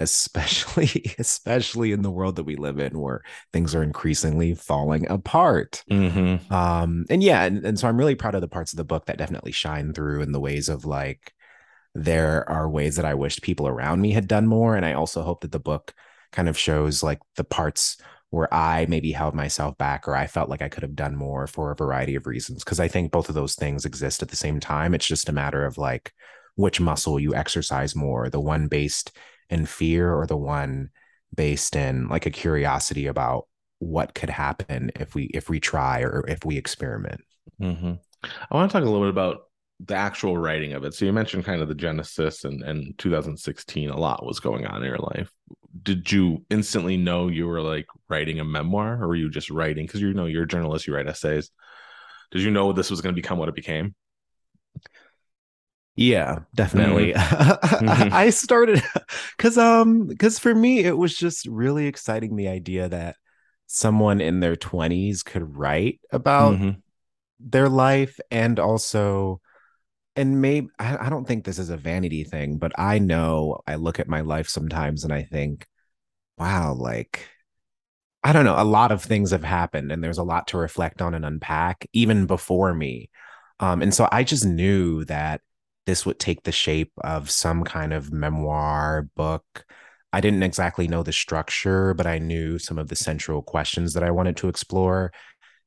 especially 0.00 1.14
especially 1.18 1.92
in 1.92 2.02
the 2.02 2.10
world 2.10 2.36
that 2.36 2.44
we 2.44 2.56
live 2.56 2.78
in 2.78 2.98
where 2.98 3.22
things 3.52 3.74
are 3.74 3.82
increasingly 3.82 4.54
falling 4.54 5.08
apart 5.10 5.82
mm-hmm. 5.90 6.52
um 6.52 7.04
and 7.10 7.22
yeah 7.22 7.44
and, 7.44 7.64
and 7.64 7.78
so 7.78 7.88
i'm 7.88 7.98
really 7.98 8.14
proud 8.14 8.34
of 8.34 8.40
the 8.40 8.48
parts 8.48 8.72
of 8.72 8.76
the 8.76 8.84
book 8.84 9.06
that 9.06 9.18
definitely 9.18 9.52
shine 9.52 9.92
through 9.92 10.22
in 10.22 10.32
the 10.32 10.40
ways 10.40 10.68
of 10.68 10.84
like 10.84 11.32
there 11.94 12.48
are 12.48 12.68
ways 12.68 12.96
that 12.96 13.04
i 13.04 13.14
wished 13.14 13.42
people 13.42 13.66
around 13.66 14.00
me 14.00 14.12
had 14.12 14.28
done 14.28 14.46
more 14.46 14.76
and 14.76 14.86
i 14.86 14.92
also 14.92 15.22
hope 15.22 15.40
that 15.40 15.52
the 15.52 15.58
book 15.58 15.94
kind 16.32 16.48
of 16.48 16.58
shows 16.58 17.02
like 17.02 17.18
the 17.36 17.44
parts 17.44 17.96
where 18.30 18.52
i 18.52 18.86
maybe 18.88 19.10
held 19.10 19.34
myself 19.34 19.76
back 19.78 20.06
or 20.06 20.14
i 20.14 20.26
felt 20.26 20.50
like 20.50 20.62
i 20.62 20.68
could 20.68 20.82
have 20.82 20.94
done 20.94 21.16
more 21.16 21.46
for 21.46 21.72
a 21.72 21.76
variety 21.76 22.14
of 22.14 22.26
reasons 22.26 22.62
because 22.62 22.78
i 22.78 22.86
think 22.86 23.10
both 23.10 23.28
of 23.28 23.34
those 23.34 23.54
things 23.54 23.84
exist 23.84 24.22
at 24.22 24.28
the 24.28 24.36
same 24.36 24.60
time 24.60 24.94
it's 24.94 25.06
just 25.06 25.28
a 25.28 25.32
matter 25.32 25.64
of 25.64 25.78
like 25.78 26.12
which 26.54 26.80
muscle 26.80 27.18
you 27.18 27.34
exercise 27.34 27.96
more 27.96 28.28
the 28.28 28.40
one 28.40 28.68
based 28.68 29.16
in 29.50 29.66
fear 29.66 30.12
or 30.12 30.26
the 30.26 30.36
one 30.36 30.90
based 31.34 31.76
in 31.76 32.08
like 32.08 32.26
a 32.26 32.30
curiosity 32.30 33.06
about 33.06 33.46
what 33.78 34.14
could 34.14 34.30
happen 34.30 34.90
if 34.98 35.14
we 35.14 35.24
if 35.24 35.48
we 35.48 35.60
try 35.60 36.00
or 36.00 36.24
if 36.28 36.44
we 36.44 36.56
experiment? 36.56 37.20
Mm-hmm. 37.60 37.94
i 38.24 38.54
want 38.54 38.70
to 38.70 38.72
talk 38.72 38.82
a 38.82 38.90
little 38.90 39.00
bit 39.00 39.10
about 39.10 39.40
the 39.80 39.94
actual 39.94 40.36
writing 40.36 40.72
of 40.72 40.84
it. 40.84 40.94
So 40.94 41.04
you 41.04 41.12
mentioned 41.12 41.44
kind 41.44 41.62
of 41.62 41.68
the 41.68 41.74
genesis 41.74 42.44
and 42.44 42.62
and 42.62 42.98
2016 42.98 43.90
a 43.90 43.96
lot 43.96 44.26
was 44.26 44.40
going 44.40 44.66
on 44.66 44.82
in 44.82 44.88
your 44.88 44.98
life. 44.98 45.30
Did 45.82 46.10
you 46.10 46.44
instantly 46.50 46.96
know 46.96 47.28
you 47.28 47.46
were 47.46 47.62
like 47.62 47.86
writing 48.08 48.40
a 48.40 48.44
memoir 48.44 49.00
or 49.00 49.08
were 49.08 49.16
you 49.16 49.30
just 49.30 49.50
writing? 49.50 49.86
Because 49.86 50.00
you 50.00 50.12
know 50.14 50.26
you're 50.26 50.44
a 50.44 50.48
journalist 50.48 50.86
you 50.86 50.94
write 50.94 51.06
essays. 51.06 51.50
Did 52.32 52.42
you 52.42 52.50
know 52.50 52.72
this 52.72 52.90
was 52.90 53.00
going 53.00 53.14
to 53.14 53.20
become 53.20 53.38
what 53.38 53.48
it 53.48 53.54
became 53.54 53.94
yeah, 55.98 56.38
definitely. 56.54 57.12
Mm-hmm. 57.12 58.12
I 58.12 58.30
started 58.30 58.82
cuz 59.36 59.58
um 59.58 60.08
cuz 60.16 60.38
for 60.38 60.54
me 60.54 60.80
it 60.80 60.96
was 60.96 61.16
just 61.16 61.46
really 61.46 61.86
exciting 61.86 62.36
the 62.36 62.48
idea 62.48 62.88
that 62.88 63.16
someone 63.66 64.20
in 64.20 64.40
their 64.40 64.56
20s 64.56 65.24
could 65.24 65.56
write 65.56 66.00
about 66.12 66.54
mm-hmm. 66.54 66.78
their 67.40 67.68
life 67.68 68.18
and 68.30 68.60
also 68.60 69.40
and 70.14 70.40
maybe 70.40 70.68
I, 70.78 71.06
I 71.06 71.10
don't 71.10 71.26
think 71.26 71.44
this 71.44 71.58
is 71.58 71.70
a 71.70 71.76
vanity 71.76 72.24
thing, 72.24 72.58
but 72.58 72.72
I 72.78 72.98
know 72.98 73.60
I 73.66 73.74
look 73.76 74.00
at 74.00 74.08
my 74.08 74.20
life 74.20 74.48
sometimes 74.48 75.04
and 75.04 75.12
I 75.12 75.22
think, 75.22 75.66
wow, 76.38 76.74
like 76.74 77.28
I 78.22 78.32
don't 78.32 78.44
know, 78.44 78.56
a 78.56 78.64
lot 78.64 78.92
of 78.92 79.02
things 79.02 79.32
have 79.32 79.44
happened 79.44 79.90
and 79.90 80.02
there's 80.02 80.18
a 80.18 80.24
lot 80.24 80.48
to 80.48 80.58
reflect 80.58 81.02
on 81.02 81.14
and 81.14 81.24
unpack 81.24 81.88
even 81.92 82.26
before 82.26 82.74
me. 82.74 83.10
Um, 83.60 83.82
and 83.82 83.92
so 83.92 84.08
I 84.12 84.22
just 84.24 84.44
knew 84.44 85.04
that 85.06 85.40
this 85.88 86.04
would 86.04 86.18
take 86.18 86.42
the 86.42 86.52
shape 86.52 86.92
of 87.02 87.30
some 87.30 87.64
kind 87.64 87.94
of 87.94 88.12
memoir 88.12 89.08
book. 89.16 89.64
I 90.12 90.20
didn't 90.20 90.42
exactly 90.42 90.86
know 90.86 91.02
the 91.02 91.14
structure, 91.14 91.94
but 91.94 92.06
I 92.06 92.18
knew 92.18 92.58
some 92.58 92.78
of 92.78 92.88
the 92.88 92.94
central 92.94 93.40
questions 93.40 93.94
that 93.94 94.02
I 94.02 94.10
wanted 94.10 94.36
to 94.36 94.48
explore. 94.48 95.12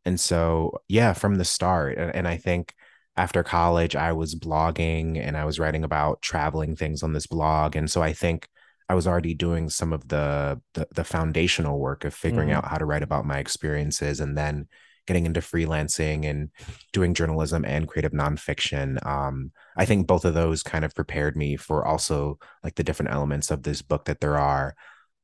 And 0.05 0.19
so, 0.19 0.79
yeah, 0.87 1.13
from 1.13 1.35
the 1.35 1.43
start, 1.43 1.97
and, 1.97 2.27
I 2.27 2.37
think 2.37 2.75
after 3.17 3.41
college, 3.41 3.95
I 3.95 4.13
was 4.13 4.35
blogging 4.35 5.17
and 5.19 5.35
I 5.35 5.43
was 5.45 5.57
writing 5.57 5.83
about 5.83 6.21
traveling 6.21 6.75
things 6.75 7.01
on 7.01 7.13
this 7.13 7.25
blog. 7.25 7.75
And 7.75 7.89
so 7.89 8.03
I 8.03 8.13
think 8.13 8.47
I 8.87 8.93
was 8.93 9.07
already 9.07 9.33
doing 9.33 9.71
some 9.71 9.91
of 9.91 10.07
the 10.07 10.61
the, 10.75 10.87
the 10.93 11.03
foundational 11.03 11.79
work 11.79 12.05
of 12.05 12.13
figuring 12.13 12.49
mm. 12.49 12.53
out 12.53 12.67
how 12.67 12.77
to 12.77 12.85
write 12.85 13.03
about 13.03 13.25
my 13.25 13.39
experiences 13.39 14.19
and 14.19 14.37
then 14.37 14.67
getting 15.11 15.25
into 15.25 15.41
freelancing 15.41 16.25
and 16.25 16.49
doing 16.93 17.13
journalism 17.13 17.65
and 17.65 17.85
creative 17.85 18.13
nonfiction. 18.13 19.05
Um, 19.05 19.51
I 19.75 19.83
think 19.83 20.07
both 20.07 20.23
of 20.23 20.33
those 20.33 20.63
kind 20.63 20.85
of 20.85 20.95
prepared 20.95 21.35
me 21.35 21.57
for 21.57 21.85
also 21.85 22.39
like 22.63 22.75
the 22.75 22.83
different 22.83 23.11
elements 23.11 23.51
of 23.51 23.63
this 23.63 23.81
book 23.81 24.05
that 24.05 24.21
there 24.21 24.37
are. 24.37 24.73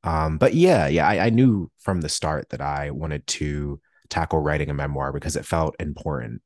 Um, 0.04 0.38
but 0.38 0.54
yeah, 0.54 0.88
yeah, 0.88 1.08
I, 1.08 1.28
I 1.28 1.30
knew 1.30 1.72
from 1.80 2.02
the 2.02 2.10
start 2.10 2.50
that 2.50 2.60
I 2.60 2.92
wanted 2.92 3.26
to 3.28 3.80
tackle 4.10 4.40
writing 4.40 4.70
a 4.70 4.74
memoir 4.74 5.14
because 5.14 5.38
it 5.38 5.46
felt 5.46 5.78
important. 5.80 6.42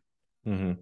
Mm-hmm. 0.47 0.73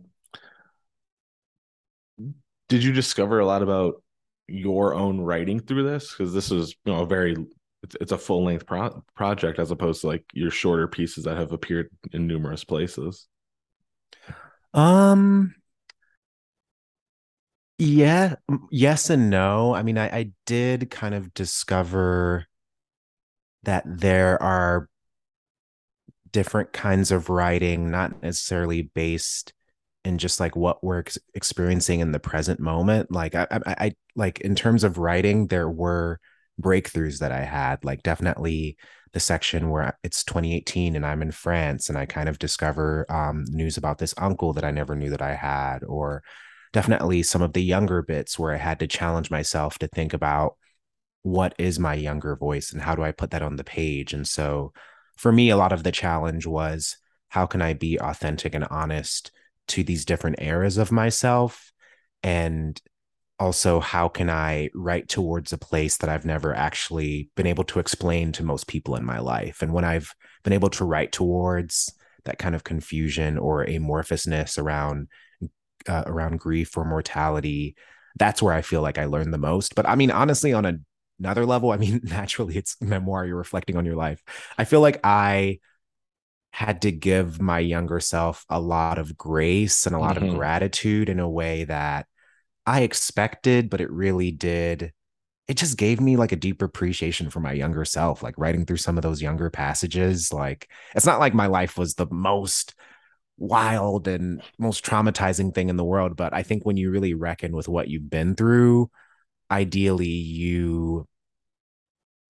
Did 2.67 2.83
you 2.83 2.91
discover 2.91 3.39
a 3.39 3.45
lot 3.45 3.63
about 3.63 4.03
your 4.49 4.95
own 4.95 5.21
writing 5.21 5.61
through 5.61 5.83
this 5.83 6.11
because 6.11 6.33
this 6.33 6.51
is 6.51 6.75
you 6.83 6.91
know 6.91 7.03
a 7.03 7.07
very 7.07 7.37
it's, 7.99 8.11
a 8.11 8.17
full 8.17 8.43
length 8.43 8.65
pro- 8.65 9.03
project 9.15 9.59
as 9.59 9.71
opposed 9.71 10.01
to 10.01 10.07
like 10.07 10.25
your 10.33 10.51
shorter 10.51 10.87
pieces 10.87 11.23
that 11.25 11.37
have 11.37 11.51
appeared 11.51 11.89
in 12.11 12.27
numerous 12.27 12.63
places. 12.63 13.27
Um 14.73 15.55
yeah 17.77 18.35
yes 18.71 19.09
and 19.09 19.29
no. 19.29 19.73
I 19.73 19.83
mean 19.83 19.97
i, 19.97 20.07
I 20.07 20.31
did 20.45 20.91
kind 20.91 21.15
of 21.15 21.33
discover 21.33 22.45
that 23.63 23.83
there 23.85 24.41
are 24.41 24.89
different 26.31 26.73
kinds 26.73 27.11
of 27.11 27.29
writing 27.29 27.89
not 27.89 28.21
necessarily 28.21 28.83
based 28.83 29.53
in 30.05 30.17
just 30.17 30.39
like 30.39 30.55
what 30.55 30.83
we're 30.83 30.99
ex- 30.99 31.17
experiencing 31.33 31.99
in 31.99 32.11
the 32.11 32.19
present 32.19 32.59
moment. 32.59 33.11
Like 33.11 33.35
I, 33.35 33.47
I, 33.51 33.59
I 33.67 33.91
like 34.15 34.39
in 34.41 34.55
terms 34.55 34.83
of 34.83 34.97
writing 34.97 35.47
there 35.47 35.69
were 35.69 36.19
breakthroughs 36.59 37.19
that 37.19 37.31
i 37.31 37.41
had 37.41 37.83
like 37.83 38.03
definitely 38.03 38.77
the 39.13 39.19
section 39.19 39.69
where 39.69 39.97
it's 40.03 40.23
2018 40.23 40.95
and 40.95 41.05
i'm 41.05 41.21
in 41.21 41.31
france 41.31 41.89
and 41.89 41.97
i 41.97 42.05
kind 42.05 42.29
of 42.29 42.39
discover 42.39 43.05
um, 43.09 43.45
news 43.49 43.77
about 43.77 43.97
this 43.97 44.13
uncle 44.17 44.53
that 44.53 44.63
i 44.63 44.71
never 44.71 44.95
knew 44.95 45.09
that 45.09 45.21
i 45.21 45.33
had 45.33 45.79
or 45.85 46.21
definitely 46.73 47.23
some 47.23 47.41
of 47.41 47.53
the 47.53 47.63
younger 47.63 48.01
bits 48.01 48.37
where 48.37 48.53
i 48.53 48.57
had 48.57 48.79
to 48.79 48.87
challenge 48.87 49.31
myself 49.31 49.79
to 49.79 49.87
think 49.87 50.13
about 50.13 50.55
what 51.23 51.53
is 51.57 51.79
my 51.79 51.93
younger 51.93 52.35
voice 52.35 52.71
and 52.71 52.81
how 52.81 52.95
do 52.95 53.03
i 53.03 53.11
put 53.11 53.31
that 53.31 53.41
on 53.41 53.55
the 53.55 53.63
page? 53.63 54.13
And 54.13 54.27
so 54.27 54.73
for 55.17 55.31
me 55.31 55.49
a 55.49 55.57
lot 55.57 55.73
of 55.73 55.83
the 55.83 55.91
challenge 55.91 56.45
was 56.45 56.97
how 57.27 57.45
can 57.45 57.61
i 57.61 57.73
be 57.73 57.99
authentic 57.99 58.55
and 58.55 58.63
honest 58.65 59.31
to 59.67 59.83
these 59.83 60.05
different 60.05 60.37
eras 60.39 60.77
of 60.77 60.91
myself 60.91 61.71
and 62.23 62.81
also 63.39 63.79
how 63.79 64.07
can 64.07 64.29
i 64.29 64.69
write 64.73 65.07
towards 65.07 65.53
a 65.53 65.57
place 65.57 65.97
that 65.97 66.09
i've 66.09 66.25
never 66.25 66.53
actually 66.53 67.29
been 67.35 67.47
able 67.47 67.63
to 67.63 67.79
explain 67.79 68.31
to 68.31 68.43
most 68.43 68.67
people 68.67 68.95
in 68.95 69.05
my 69.05 69.19
life? 69.19 69.61
And 69.61 69.73
when 69.73 69.85
i've 69.85 70.13
been 70.43 70.53
able 70.53 70.69
to 70.71 70.85
write 70.85 71.11
towards 71.11 71.93
that 72.25 72.37
kind 72.37 72.55
of 72.55 72.63
confusion 72.63 73.37
or 73.37 73.65
amorphousness 73.65 74.57
around 74.57 75.07
uh, 75.87 76.03
around 76.05 76.39
grief 76.39 76.77
or 76.77 76.85
mortality 76.85 77.75
that's 78.17 78.41
where 78.41 78.53
i 78.53 78.61
feel 78.61 78.81
like 78.81 78.97
i 78.97 79.05
learned 79.05 79.33
the 79.33 79.37
most. 79.37 79.75
But 79.75 79.87
i 79.87 79.95
mean 79.95 80.11
honestly 80.11 80.53
on 80.53 80.65
a, 80.65 80.77
another 81.19 81.45
level 81.45 81.71
i 81.71 81.77
mean 81.77 82.01
naturally 82.03 82.57
it's 82.57 82.75
memoir 82.81 83.25
you're 83.25 83.35
reflecting 83.35 83.77
on 83.77 83.85
your 83.85 83.95
life. 83.95 84.21
I 84.57 84.65
feel 84.65 84.81
like 84.81 84.99
i 85.03 85.59
had 86.51 86.81
to 86.81 86.91
give 86.91 87.41
my 87.41 87.59
younger 87.59 87.99
self 87.99 88.45
a 88.49 88.59
lot 88.59 88.97
of 88.97 89.17
grace 89.17 89.85
and 89.85 89.95
a 89.95 89.99
lot 89.99 90.15
mm-hmm. 90.15 90.29
of 90.29 90.35
gratitude 90.35 91.09
in 91.09 91.19
a 91.19 91.29
way 91.29 91.63
that 91.65 92.07
I 92.69 92.81
expected, 92.81 93.67
but 93.67 93.81
it 93.81 93.89
really 93.89 94.29
did. 94.29 94.93
It 95.47 95.57
just 95.57 95.75
gave 95.75 95.99
me 95.99 96.17
like 96.17 96.31
a 96.31 96.35
deep 96.35 96.61
appreciation 96.61 97.31
for 97.31 97.39
my 97.39 97.51
younger 97.51 97.83
self, 97.83 98.21
like 98.21 98.35
writing 98.37 98.63
through 98.63 98.77
some 98.77 98.95
of 98.95 99.01
those 99.01 99.23
younger 99.23 99.49
passages. 99.49 100.31
Like, 100.31 100.69
it's 100.93 101.07
not 101.07 101.19
like 101.19 101.33
my 101.33 101.47
life 101.47 101.79
was 101.79 101.95
the 101.95 102.05
most 102.11 102.75
wild 103.39 104.07
and 104.07 104.43
most 104.59 104.85
traumatizing 104.85 105.51
thing 105.51 105.69
in 105.69 105.77
the 105.77 105.83
world, 105.83 106.15
but 106.15 106.31
I 106.31 106.43
think 106.43 106.63
when 106.63 106.77
you 106.77 106.91
really 106.91 107.15
reckon 107.15 107.55
with 107.55 107.67
what 107.67 107.87
you've 107.87 108.07
been 108.07 108.35
through, 108.35 108.91
ideally 109.49 110.05
you 110.05 111.07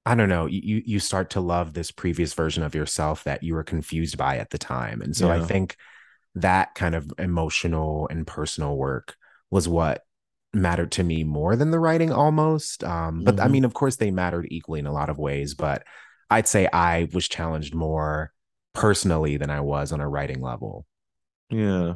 I 0.06 0.16
don't 0.16 0.30
know, 0.30 0.46
you 0.46 0.82
you 0.86 1.00
start 1.02 1.32
to 1.32 1.42
love 1.42 1.74
this 1.74 1.92
previous 1.92 2.34
version 2.34 2.64
of 2.64 2.74
yourself 2.74 3.26
that 3.26 3.44
you 3.44 3.56
were 3.56 3.66
confused 3.66 4.18
by 4.18 4.38
at 4.38 4.52
the 4.52 4.58
time. 4.58 5.02
And 5.02 5.14
so 5.14 5.28
yeah. 5.28 5.44
I 5.44 5.46
think 5.46 5.76
that 6.36 6.76
kind 6.76 6.96
of 6.96 7.12
emotional 7.20 8.08
and 8.10 8.26
personal 8.26 8.78
work 8.78 9.18
was 9.52 9.68
what 9.68 10.06
mattered 10.54 10.92
to 10.94 11.04
me 11.04 11.24
more 11.24 11.56
than 11.56 11.72
the 11.72 11.80
writing 11.80 12.12
almost. 12.12 12.84
Um, 12.84 13.24
but 13.24 13.36
mm-hmm. 13.36 13.46
I 13.46 13.48
mean, 13.48 13.66
of 13.66 13.74
course, 13.74 13.98
they 13.98 14.12
mattered 14.12 14.48
equally 14.50 14.80
in 14.80 14.88
a 14.88 14.94
lot 14.94 15.10
of 15.10 15.18
ways, 15.18 15.54
but 15.54 15.84
I'd 16.30 16.48
say 16.48 16.68
I 16.72 17.08
was 17.14 17.28
challenged 17.28 17.74
more 17.74 18.32
personally 18.74 19.38
than 19.38 19.50
I 19.50 19.62
was 19.62 19.92
on 19.92 20.02
a 20.02 20.10
writing 20.10 20.42
level. 20.42 20.86
Yeah. 21.50 21.94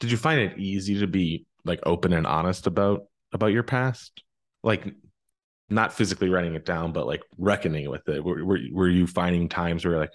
Did 0.00 0.10
you 0.10 0.16
find 0.16 0.40
it 0.40 0.58
easy 0.58 1.00
to 1.00 1.06
be 1.06 1.46
like 1.64 1.80
open 1.84 2.12
and 2.12 2.26
honest 2.26 2.66
about 2.66 3.04
about 3.32 3.52
your 3.52 3.62
past? 3.62 4.22
Like 4.62 4.94
not 5.72 5.92
physically 5.92 6.28
writing 6.28 6.54
it 6.54 6.64
down, 6.64 6.92
but 6.92 7.06
like 7.06 7.22
reckoning 7.38 7.88
with 7.90 8.08
it? 8.08 8.22
Were, 8.22 8.44
were, 8.44 8.58
were 8.72 8.88
you 8.88 9.06
finding 9.06 9.48
times 9.48 9.84
where 9.84 9.98
like, 9.98 10.12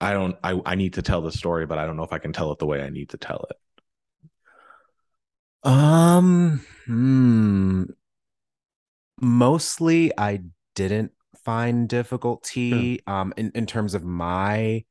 I 0.00 0.12
don't, 0.12 0.36
I, 0.42 0.60
I 0.64 0.74
need 0.74 0.94
to 0.94 1.02
tell 1.02 1.22
the 1.22 1.32
story, 1.32 1.66
but 1.66 1.78
I 1.78 1.86
don't 1.86 1.96
know 1.96 2.04
if 2.04 2.12
I 2.12 2.18
can 2.18 2.32
tell 2.32 2.52
it 2.52 2.58
the 2.58 2.66
way 2.66 2.82
I 2.82 2.88
need 2.88 3.10
to 3.10 3.18
tell 3.18 3.46
it? 3.50 3.56
Um, 5.64 6.64
hmm. 6.86 7.84
Mostly 9.20 10.12
I 10.16 10.40
didn't 10.74 11.12
find 11.44 11.88
difficulty 11.88 13.00
hmm. 13.06 13.12
um 13.12 13.34
in, 13.36 13.50
in 13.54 13.66
terms 13.66 13.94
of 13.94 14.04
my 14.04 14.84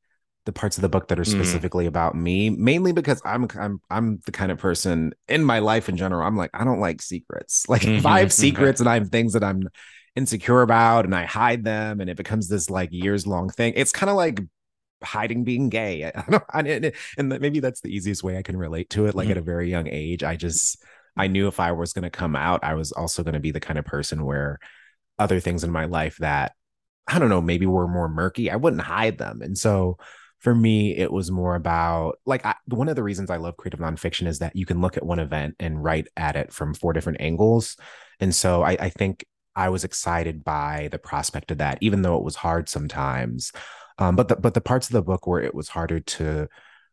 the 0.48 0.52
parts 0.52 0.78
of 0.78 0.82
the 0.82 0.88
book 0.88 1.08
that 1.08 1.18
are 1.18 1.24
mm. 1.24 1.30
specifically 1.30 1.84
mm. 1.84 1.88
about 1.88 2.14
me, 2.14 2.48
mainly 2.48 2.90
because 2.92 3.20
I'm 3.22 3.46
I'm 3.54 3.82
I'm 3.90 4.20
the 4.24 4.32
kind 4.32 4.50
of 4.50 4.56
person 4.56 5.12
in 5.28 5.44
my 5.44 5.58
life 5.58 5.90
in 5.90 5.98
general. 5.98 6.26
I'm 6.26 6.38
like 6.38 6.48
I 6.54 6.64
don't 6.64 6.80
like 6.80 7.02
secrets. 7.02 7.66
Like 7.68 7.82
mm-hmm. 7.82 7.96
if 7.96 8.06
I 8.06 8.20
have 8.20 8.28
mm-hmm. 8.28 8.40
secrets 8.48 8.80
and 8.80 8.88
I 8.88 8.94
have 8.94 9.10
things 9.10 9.34
that 9.34 9.44
I'm 9.44 9.68
insecure 10.16 10.62
about 10.62 11.04
and 11.04 11.14
I 11.14 11.26
hide 11.26 11.64
them 11.64 12.00
and 12.00 12.08
it 12.08 12.16
becomes 12.16 12.48
this 12.48 12.70
like 12.70 12.88
years 12.92 13.26
long 13.26 13.50
thing. 13.50 13.74
It's 13.76 13.92
kind 13.92 14.08
of 14.08 14.16
like 14.16 14.40
hiding 15.02 15.44
being 15.44 15.68
gay. 15.68 16.04
I 16.04 16.24
don't 16.30 16.44
and, 16.54 16.92
and 17.16 17.28
maybe 17.40 17.60
that's 17.60 17.80
the 17.80 17.94
easiest 17.94 18.22
way 18.22 18.36
I 18.36 18.42
can 18.42 18.56
relate 18.56 18.90
to 18.90 19.06
it. 19.06 19.14
Like 19.14 19.28
mm. 19.28 19.32
at 19.32 19.36
a 19.36 19.42
very 19.42 19.70
young 19.70 19.88
age, 19.88 20.22
I 20.22 20.36
just 20.36 20.82
I 21.16 21.26
knew 21.26 21.48
if 21.48 21.60
I 21.60 21.72
was 21.72 21.92
going 21.92 22.04
to 22.04 22.10
come 22.10 22.36
out, 22.36 22.62
I 22.62 22.74
was 22.74 22.92
also 22.92 23.22
going 23.22 23.34
to 23.34 23.40
be 23.40 23.50
the 23.50 23.60
kind 23.60 23.78
of 23.78 23.84
person 23.84 24.24
where 24.24 24.58
other 25.18 25.40
things 25.40 25.64
in 25.64 25.70
my 25.70 25.86
life 25.86 26.16
that 26.18 26.52
I 27.06 27.18
don't 27.18 27.30
know, 27.30 27.40
maybe 27.40 27.66
were 27.66 27.88
more 27.88 28.08
murky, 28.08 28.50
I 28.50 28.56
wouldn't 28.56 28.82
hide 28.82 29.18
them. 29.18 29.40
And 29.42 29.56
so 29.56 29.98
for 30.40 30.54
me, 30.54 30.96
it 30.96 31.10
was 31.10 31.30
more 31.30 31.56
about 31.56 32.18
like 32.24 32.44
I, 32.46 32.54
one 32.66 32.88
of 32.88 32.96
the 32.96 33.02
reasons 33.02 33.30
I 33.30 33.38
love 33.38 33.56
creative 33.56 33.80
nonfiction 33.80 34.26
is 34.26 34.38
that 34.38 34.54
you 34.54 34.66
can 34.66 34.80
look 34.80 34.96
at 34.96 35.04
one 35.04 35.18
event 35.18 35.56
and 35.58 35.82
write 35.82 36.06
at 36.16 36.36
it 36.36 36.52
from 36.52 36.74
four 36.74 36.92
different 36.92 37.20
angles. 37.20 37.76
And 38.20 38.34
so 38.34 38.62
I, 38.62 38.76
I 38.78 38.88
think 38.90 39.24
I 39.56 39.70
was 39.70 39.82
excited 39.82 40.44
by 40.44 40.88
the 40.92 40.98
prospect 40.98 41.50
of 41.50 41.58
that, 41.58 41.78
even 41.80 42.02
though 42.02 42.16
it 42.16 42.22
was 42.22 42.36
hard 42.36 42.68
sometimes. 42.68 43.50
Um, 43.98 44.16
but 44.16 44.28
the, 44.28 44.36
but 44.36 44.54
the 44.54 44.60
parts 44.60 44.88
of 44.88 44.92
the 44.92 45.02
book 45.02 45.26
where 45.26 45.42
it 45.42 45.54
was 45.54 45.68
harder 45.68 46.00
to 46.00 46.48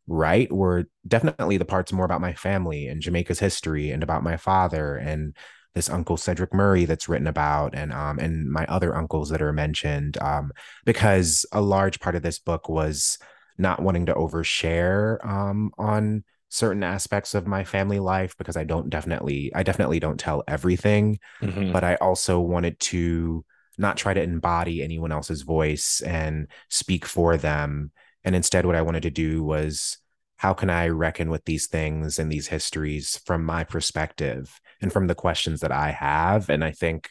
write 0.07 0.51
were 0.51 0.85
definitely 1.07 1.57
the 1.57 1.65
parts 1.65 1.91
more 1.91 2.05
about 2.05 2.21
my 2.21 2.33
family 2.33 2.87
and 2.87 3.01
Jamaica's 3.01 3.39
history 3.39 3.91
and 3.91 4.03
about 4.03 4.23
my 4.23 4.37
father 4.37 4.97
and 4.97 5.35
this 5.73 5.89
uncle 5.89 6.15
Cedric 6.15 6.53
Murray 6.53 6.85
that's 6.85 7.09
written 7.09 7.27
about 7.27 7.75
and 7.75 7.91
um 7.91 8.19
and 8.19 8.49
my 8.49 8.65
other 8.67 8.95
uncles 8.95 9.29
that 9.29 9.41
are 9.41 9.51
mentioned 9.51 10.17
um 10.21 10.51
because 10.85 11.45
a 11.51 11.59
large 11.59 11.99
part 11.99 12.15
of 12.15 12.21
this 12.21 12.39
book 12.39 12.69
was 12.69 13.17
not 13.57 13.81
wanting 13.81 14.05
to 14.07 14.13
overshare 14.13 15.25
um, 15.25 15.71
on 15.77 16.23
certain 16.49 16.83
aspects 16.83 17.33
of 17.33 17.47
my 17.47 17.63
family 17.63 17.99
life 17.99 18.37
because 18.37 18.57
I 18.57 18.63
don't 18.63 18.89
definitely 18.89 19.51
I 19.53 19.63
definitely 19.63 19.99
don't 19.99 20.19
tell 20.19 20.43
everything, 20.47 21.19
mm-hmm. 21.41 21.71
but 21.71 21.83
I 21.83 21.95
also 21.95 22.39
wanted 22.39 22.79
to 22.81 23.43
not 23.77 23.97
try 23.97 24.13
to 24.13 24.21
embody 24.21 24.83
anyone 24.83 25.11
else's 25.11 25.41
voice 25.41 26.01
and 26.01 26.47
speak 26.69 27.05
for 27.05 27.37
them. 27.37 27.91
And 28.23 28.35
instead, 28.35 28.65
what 28.65 28.75
I 28.75 28.81
wanted 28.81 29.03
to 29.03 29.09
do 29.09 29.43
was 29.43 29.97
how 30.37 30.53
can 30.53 30.69
I 30.69 30.89
reckon 30.89 31.29
with 31.29 31.45
these 31.45 31.67
things 31.67 32.19
and 32.19 32.31
these 32.31 32.47
histories 32.47 33.17
from 33.25 33.45
my 33.45 33.63
perspective 33.63 34.59
and 34.81 34.91
from 34.91 35.07
the 35.07 35.15
questions 35.15 35.61
that 35.61 35.71
I 35.71 35.91
have? 35.91 36.49
And 36.49 36.63
I 36.63 36.71
think 36.71 37.09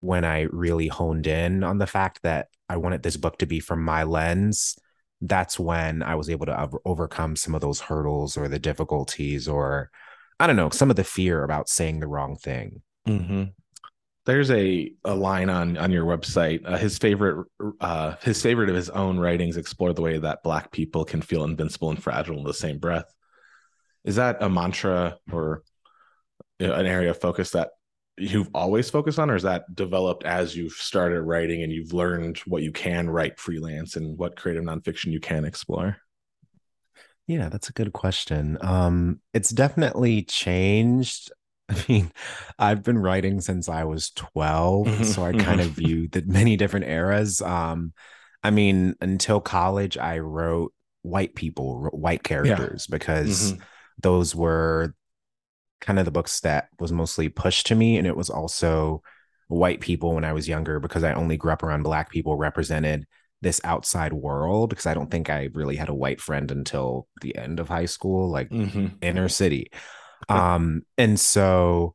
when 0.00 0.24
I 0.24 0.42
really 0.42 0.88
honed 0.88 1.26
in 1.26 1.64
on 1.64 1.78
the 1.78 1.86
fact 1.86 2.20
that 2.22 2.48
I 2.68 2.76
wanted 2.76 3.02
this 3.02 3.16
book 3.16 3.38
to 3.38 3.46
be 3.46 3.60
from 3.60 3.82
my 3.82 4.02
lens, 4.04 4.76
that's 5.20 5.58
when 5.58 6.02
I 6.02 6.14
was 6.14 6.30
able 6.30 6.46
to 6.46 6.60
over- 6.60 6.80
overcome 6.84 7.36
some 7.36 7.54
of 7.54 7.60
those 7.60 7.80
hurdles 7.80 8.36
or 8.36 8.48
the 8.48 8.58
difficulties 8.58 9.48
or 9.48 9.90
I 10.40 10.46
don't 10.46 10.56
know, 10.56 10.70
some 10.70 10.90
of 10.90 10.96
the 10.96 11.04
fear 11.04 11.42
about 11.42 11.68
saying 11.68 11.98
the 11.98 12.06
wrong 12.06 12.36
thing. 12.36 12.82
Mm-hmm. 13.08 13.44
There's 14.28 14.50
a 14.50 14.92
a 15.06 15.14
line 15.14 15.48
on 15.48 15.78
on 15.78 15.90
your 15.90 16.04
website. 16.04 16.60
Uh, 16.62 16.76
his 16.76 16.98
favorite 16.98 17.46
uh, 17.80 18.16
his 18.20 18.42
favorite 18.42 18.68
of 18.68 18.76
his 18.76 18.90
own 18.90 19.18
writings 19.18 19.56
explore 19.56 19.94
the 19.94 20.02
way 20.02 20.18
that 20.18 20.42
Black 20.42 20.70
people 20.70 21.06
can 21.06 21.22
feel 21.22 21.44
invincible 21.44 21.88
and 21.88 22.02
fragile 22.02 22.36
in 22.36 22.44
the 22.44 22.52
same 22.52 22.76
breath. 22.78 23.10
Is 24.04 24.16
that 24.16 24.42
a 24.42 24.50
mantra 24.50 25.16
or 25.32 25.62
an 26.60 26.84
area 26.84 27.08
of 27.08 27.18
focus 27.18 27.52
that 27.52 27.70
you've 28.18 28.50
always 28.54 28.90
focused 28.90 29.18
on, 29.18 29.30
or 29.30 29.36
is 29.36 29.44
that 29.44 29.74
developed 29.74 30.24
as 30.24 30.54
you've 30.54 30.72
started 30.72 31.22
writing 31.22 31.62
and 31.62 31.72
you've 31.72 31.94
learned 31.94 32.36
what 32.40 32.62
you 32.62 32.70
can 32.70 33.08
write 33.08 33.40
freelance 33.40 33.96
and 33.96 34.18
what 34.18 34.36
creative 34.36 34.62
nonfiction 34.62 35.10
you 35.10 35.20
can 35.20 35.46
explore? 35.46 35.96
Yeah, 37.26 37.48
that's 37.48 37.70
a 37.70 37.74
good 37.74 37.94
question. 37.94 38.58
Um, 38.60 39.20
it's 39.32 39.50
definitely 39.50 40.22
changed. 40.22 41.32
I 41.70 41.84
mean, 41.88 42.12
I've 42.58 42.82
been 42.82 42.98
writing 42.98 43.40
since 43.40 43.68
I 43.68 43.84
was 43.84 44.10
12, 44.10 45.04
so 45.06 45.22
I 45.22 45.32
kind 45.32 45.60
of 45.60 45.68
view 45.68 46.08
the 46.08 46.22
many 46.26 46.56
different 46.56 46.86
eras. 46.86 47.42
Um, 47.42 47.92
I 48.42 48.50
mean, 48.50 48.94
until 49.00 49.40
college, 49.40 49.98
I 49.98 50.18
wrote 50.18 50.72
white 51.02 51.34
people, 51.34 51.88
white 51.92 52.22
characters, 52.22 52.86
yeah. 52.88 52.96
because 52.96 53.52
mm-hmm. 53.52 53.62
those 54.00 54.34
were 54.34 54.94
kind 55.80 55.98
of 55.98 56.04
the 56.04 56.10
books 56.10 56.40
that 56.40 56.68
was 56.80 56.92
mostly 56.92 57.28
pushed 57.28 57.66
to 57.66 57.74
me. 57.74 57.98
And 57.98 58.06
it 58.06 58.16
was 58.16 58.30
also 58.30 59.02
white 59.48 59.80
people 59.80 60.14
when 60.14 60.24
I 60.24 60.32
was 60.32 60.48
younger 60.48 60.80
because 60.80 61.04
I 61.04 61.12
only 61.12 61.36
grew 61.36 61.52
up 61.52 61.62
around 61.62 61.82
black 61.82 62.10
people 62.10 62.36
represented 62.36 63.06
this 63.40 63.60
outside 63.62 64.12
world 64.12 64.70
because 64.70 64.86
I 64.86 64.94
don't 64.94 65.10
think 65.10 65.30
I 65.30 65.48
really 65.52 65.76
had 65.76 65.88
a 65.88 65.94
white 65.94 66.20
friend 66.20 66.50
until 66.50 67.06
the 67.20 67.36
end 67.36 67.60
of 67.60 67.68
high 67.68 67.86
school, 67.86 68.30
like 68.30 68.50
mm-hmm. 68.50 68.86
inner 69.00 69.28
city. 69.28 69.70
Um, 70.28 70.82
and 70.96 71.18
so 71.18 71.94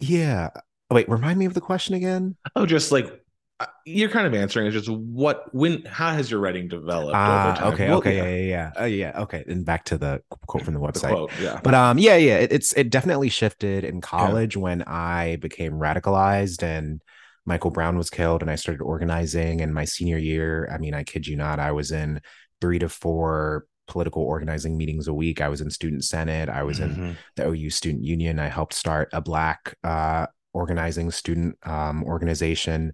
yeah. 0.00 0.50
Wait, 0.90 1.08
remind 1.08 1.38
me 1.38 1.46
of 1.46 1.54
the 1.54 1.60
question 1.60 1.94
again. 1.94 2.36
Oh, 2.54 2.66
just 2.66 2.92
like 2.92 3.22
uh, 3.60 3.66
you're 3.86 4.08
kind 4.08 4.26
of 4.26 4.34
answering 4.34 4.66
is 4.66 4.74
just 4.74 4.88
what 4.88 5.54
when 5.54 5.84
how 5.84 6.12
has 6.12 6.30
your 6.30 6.40
writing 6.40 6.66
developed 6.66 7.14
uh, 7.14 7.70
okay 7.72 7.88
well, 7.88 7.98
okay 7.98 8.16
yeah 8.16 8.24
yeah 8.24 8.72
yeah, 8.74 8.82
uh, 8.82 8.84
yeah 8.84 9.22
okay 9.22 9.44
and 9.46 9.64
back 9.64 9.84
to 9.84 9.96
the 9.96 10.20
quote 10.48 10.64
from 10.64 10.74
the 10.74 10.80
website 10.80 11.02
the 11.02 11.08
quote, 11.08 11.32
yeah 11.40 11.60
but 11.62 11.72
um 11.72 11.96
yeah 11.96 12.16
yeah 12.16 12.38
it, 12.38 12.50
it's 12.50 12.72
it 12.72 12.90
definitely 12.90 13.28
shifted 13.28 13.84
in 13.84 14.00
college 14.00 14.56
yeah. 14.56 14.62
when 14.62 14.82
i 14.82 15.36
became 15.36 15.74
radicalized 15.74 16.62
and 16.62 17.02
michael 17.46 17.70
brown 17.70 17.96
was 17.96 18.10
killed 18.10 18.42
and 18.42 18.50
i 18.50 18.56
started 18.56 18.82
organizing 18.82 19.60
and 19.60 19.72
my 19.72 19.84
senior 19.84 20.18
year 20.18 20.68
i 20.72 20.78
mean 20.78 20.94
i 20.94 21.04
kid 21.04 21.26
you 21.26 21.36
not 21.36 21.60
i 21.60 21.70
was 21.70 21.92
in 21.92 22.20
three 22.60 22.80
to 22.80 22.88
four 22.88 23.66
political 23.88 24.22
organizing 24.22 24.76
meetings 24.76 25.08
a 25.08 25.14
week 25.14 25.40
i 25.40 25.48
was 25.48 25.60
in 25.60 25.70
student 25.70 26.04
senate 26.04 26.48
i 26.48 26.62
was 26.62 26.78
mm-hmm. 26.78 27.02
in 27.02 27.16
the 27.36 27.46
ou 27.46 27.70
student 27.70 28.04
union 28.04 28.38
i 28.38 28.48
helped 28.48 28.74
start 28.74 29.08
a 29.12 29.20
black 29.20 29.76
uh 29.84 30.26
organizing 30.54 31.10
student 31.10 31.56
um, 31.66 32.04
organization 32.04 32.92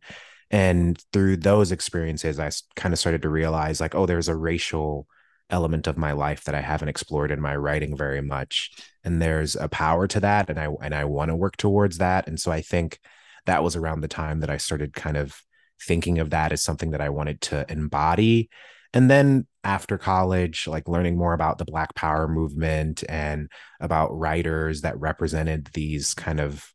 and 0.50 1.02
through 1.12 1.38
those 1.38 1.72
experiences, 1.72 2.38
I 2.38 2.50
kind 2.74 2.92
of 2.92 2.98
started 2.98 3.22
to 3.22 3.28
realize 3.28 3.80
like, 3.80 3.94
oh, 3.94 4.06
there's 4.06 4.28
a 4.28 4.36
racial 4.36 5.06
element 5.50 5.86
of 5.86 5.96
my 5.96 6.12
life 6.12 6.44
that 6.44 6.54
I 6.54 6.60
haven't 6.60 6.88
explored 6.88 7.30
in 7.30 7.40
my 7.40 7.56
writing 7.56 7.96
very 7.96 8.20
much. 8.20 8.70
And 9.04 9.20
there's 9.20 9.56
a 9.56 9.68
power 9.68 10.06
to 10.08 10.20
that. 10.20 10.48
And 10.48 10.58
I 10.58 10.68
and 10.82 10.94
I 10.94 11.04
want 11.04 11.30
to 11.30 11.36
work 11.36 11.56
towards 11.56 11.98
that. 11.98 12.26
And 12.28 12.40
so 12.40 12.50
I 12.50 12.60
think 12.60 12.98
that 13.46 13.62
was 13.62 13.76
around 13.76 14.00
the 14.00 14.08
time 14.08 14.40
that 14.40 14.50
I 14.50 14.56
started 14.56 14.94
kind 14.94 15.16
of 15.16 15.40
thinking 15.80 16.18
of 16.18 16.30
that 16.30 16.52
as 16.52 16.62
something 16.62 16.90
that 16.90 17.00
I 17.00 17.08
wanted 17.10 17.40
to 17.42 17.70
embody. 17.70 18.50
And 18.92 19.10
then 19.10 19.46
after 19.68 19.98
college, 19.98 20.66
like 20.66 20.88
learning 20.88 21.18
more 21.18 21.34
about 21.34 21.58
the 21.58 21.66
Black 21.66 21.94
Power 21.94 22.26
movement 22.26 23.04
and 23.06 23.50
about 23.80 24.18
writers 24.18 24.80
that 24.80 24.98
represented 24.98 25.68
these 25.74 26.14
kind 26.14 26.40
of 26.40 26.72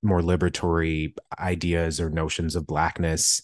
more 0.00 0.20
liberatory 0.20 1.12
ideas 1.40 2.00
or 2.00 2.08
notions 2.08 2.54
of 2.54 2.64
blackness. 2.64 3.42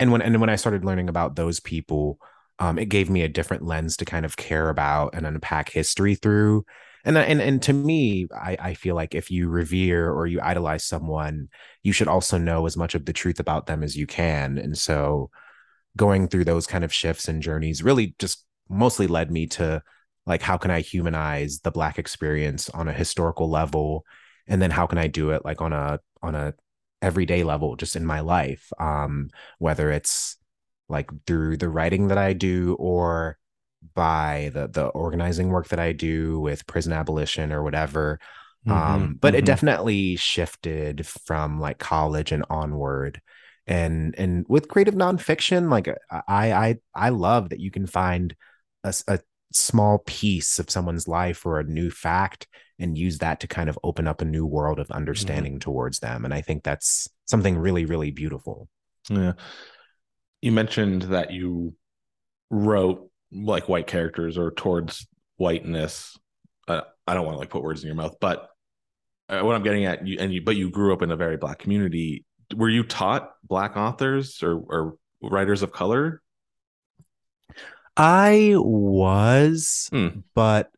And 0.00 0.10
when 0.10 0.20
and 0.20 0.40
when 0.40 0.50
i 0.50 0.56
started 0.56 0.84
learning 0.84 1.08
about 1.08 1.36
those 1.36 1.60
people 1.60 2.18
um, 2.58 2.78
it 2.78 2.88
gave 2.88 3.08
me 3.08 3.22
a 3.22 3.28
different 3.28 3.64
lens 3.64 3.96
to 3.98 4.04
kind 4.04 4.26
of 4.26 4.36
care 4.36 4.68
about 4.68 5.14
and 5.14 5.26
unpack 5.26 5.70
history 5.70 6.14
through. 6.16 6.64
And 7.04 7.16
and 7.16 7.40
and 7.40 7.62
to 7.62 7.72
me 7.72 8.26
I, 8.34 8.56
I 8.60 8.74
feel 8.74 8.96
like 8.96 9.14
if 9.14 9.30
you 9.30 9.48
revere 9.48 10.10
or 10.10 10.26
you 10.26 10.40
idolize 10.40 10.84
someone 10.84 11.48
you 11.84 11.92
should 11.92 12.08
also 12.08 12.36
know 12.36 12.66
as 12.66 12.76
much 12.76 12.96
of 12.96 13.04
the 13.04 13.12
truth 13.12 13.38
about 13.38 13.66
them 13.66 13.84
as 13.84 13.96
you 13.96 14.08
can. 14.08 14.58
And 14.58 14.76
so 14.76 15.30
going 15.96 16.28
through 16.28 16.44
those 16.44 16.66
kind 16.66 16.84
of 16.84 16.92
shifts 16.92 17.28
and 17.28 17.42
journeys 17.42 17.82
really 17.82 18.14
just 18.18 18.44
mostly 18.68 19.06
led 19.06 19.30
me 19.30 19.46
to 19.46 19.82
like 20.26 20.42
how 20.42 20.56
can 20.56 20.70
i 20.70 20.80
humanize 20.80 21.60
the 21.60 21.70
black 21.70 21.98
experience 21.98 22.68
on 22.70 22.88
a 22.88 22.92
historical 22.92 23.50
level? 23.50 24.04
And 24.46 24.60
then 24.60 24.70
how 24.70 24.86
can 24.86 24.98
i 24.98 25.06
do 25.06 25.30
it 25.30 25.44
like 25.44 25.60
on 25.60 25.72
a 25.72 25.98
on 26.22 26.34
a 26.34 26.54
everyday 27.02 27.44
level 27.44 27.76
just 27.76 27.96
in 27.96 28.06
my 28.06 28.20
life? 28.20 28.70
Um 28.78 29.30
whether 29.58 29.90
it's 29.90 30.36
like 30.88 31.10
through 31.26 31.56
the 31.56 31.68
writing 31.68 32.08
that 32.08 32.18
i 32.18 32.32
do 32.32 32.76
or 32.78 33.38
by 33.94 34.50
the 34.52 34.68
the 34.68 34.86
organizing 34.86 35.48
work 35.48 35.68
that 35.68 35.78
i 35.80 35.92
do 35.92 36.38
with 36.40 36.66
prison 36.66 36.92
abolition 36.92 37.52
or 37.52 37.62
whatever. 37.62 38.20
Mm-hmm, 38.66 38.72
um 38.72 39.18
but 39.20 39.28
mm-hmm. 39.32 39.38
it 39.38 39.44
definitely 39.46 40.16
shifted 40.16 41.06
from 41.06 41.60
like 41.60 41.78
college 41.78 42.30
and 42.30 42.44
onward 42.50 43.20
and 43.70 44.16
and 44.18 44.44
with 44.48 44.68
creative 44.68 44.94
nonfiction 44.94 45.70
like 45.70 45.88
i 46.10 46.52
i 46.52 46.78
i 46.94 47.08
love 47.08 47.48
that 47.48 47.60
you 47.60 47.70
can 47.70 47.86
find 47.86 48.34
a, 48.84 48.92
a 49.06 49.20
small 49.52 49.98
piece 50.06 50.58
of 50.58 50.68
someone's 50.68 51.08
life 51.08 51.46
or 51.46 51.58
a 51.58 51.64
new 51.64 51.90
fact 51.90 52.46
and 52.78 52.98
use 52.98 53.18
that 53.18 53.40
to 53.40 53.46
kind 53.46 53.68
of 53.70 53.78
open 53.84 54.06
up 54.06 54.20
a 54.20 54.24
new 54.24 54.44
world 54.44 54.78
of 54.78 54.88
mm-hmm. 54.88 54.96
understanding 54.96 55.52
mm-hmm. 55.54 55.60
towards 55.60 56.00
them 56.00 56.24
and 56.24 56.34
i 56.34 56.40
think 56.40 56.62
that's 56.62 57.08
something 57.26 57.56
really 57.56 57.84
really 57.84 58.10
beautiful 58.10 58.68
yeah 59.08 59.32
you 60.42 60.52
mentioned 60.52 61.02
that 61.02 61.30
you 61.30 61.74
wrote 62.50 63.08
like 63.32 63.68
white 63.68 63.86
characters 63.86 64.36
or 64.36 64.50
towards 64.50 65.06
whiteness 65.36 66.18
uh, 66.66 66.82
i 67.06 67.14
don't 67.14 67.24
want 67.24 67.36
to 67.36 67.38
like 67.38 67.50
put 67.50 67.62
words 67.62 67.82
in 67.82 67.86
your 67.86 67.96
mouth 67.96 68.16
but 68.20 68.48
uh, 69.28 69.40
what 69.42 69.54
i'm 69.54 69.62
getting 69.62 69.84
at 69.84 70.04
you 70.04 70.16
and 70.18 70.34
you 70.34 70.42
but 70.42 70.56
you 70.56 70.70
grew 70.70 70.92
up 70.92 71.02
in 71.02 71.12
a 71.12 71.16
very 71.16 71.36
black 71.36 71.60
community 71.60 72.24
were 72.54 72.68
you 72.68 72.82
taught 72.82 73.32
black 73.44 73.76
authors 73.76 74.42
or, 74.42 74.56
or 74.56 74.96
writers 75.22 75.62
of 75.62 75.72
color 75.72 76.22
I 77.96 78.54
was, 78.56 79.90
mm. 79.92 80.22
but 80.34 80.70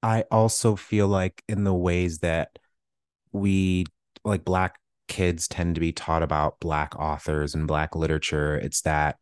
I 0.00 0.24
also 0.30 0.76
feel 0.76 1.08
like 1.08 1.42
in 1.48 1.64
the 1.64 1.74
ways 1.74 2.18
that 2.18 2.56
we 3.32 3.86
like 4.24 4.44
black 4.44 4.78
kids 5.08 5.48
tend 5.48 5.74
to 5.74 5.80
be 5.80 5.92
taught 5.92 6.22
about 6.22 6.60
black 6.60 6.94
authors 6.96 7.54
and 7.54 7.66
black 7.66 7.96
literature, 7.96 8.56
it's 8.56 8.82
that 8.82 9.16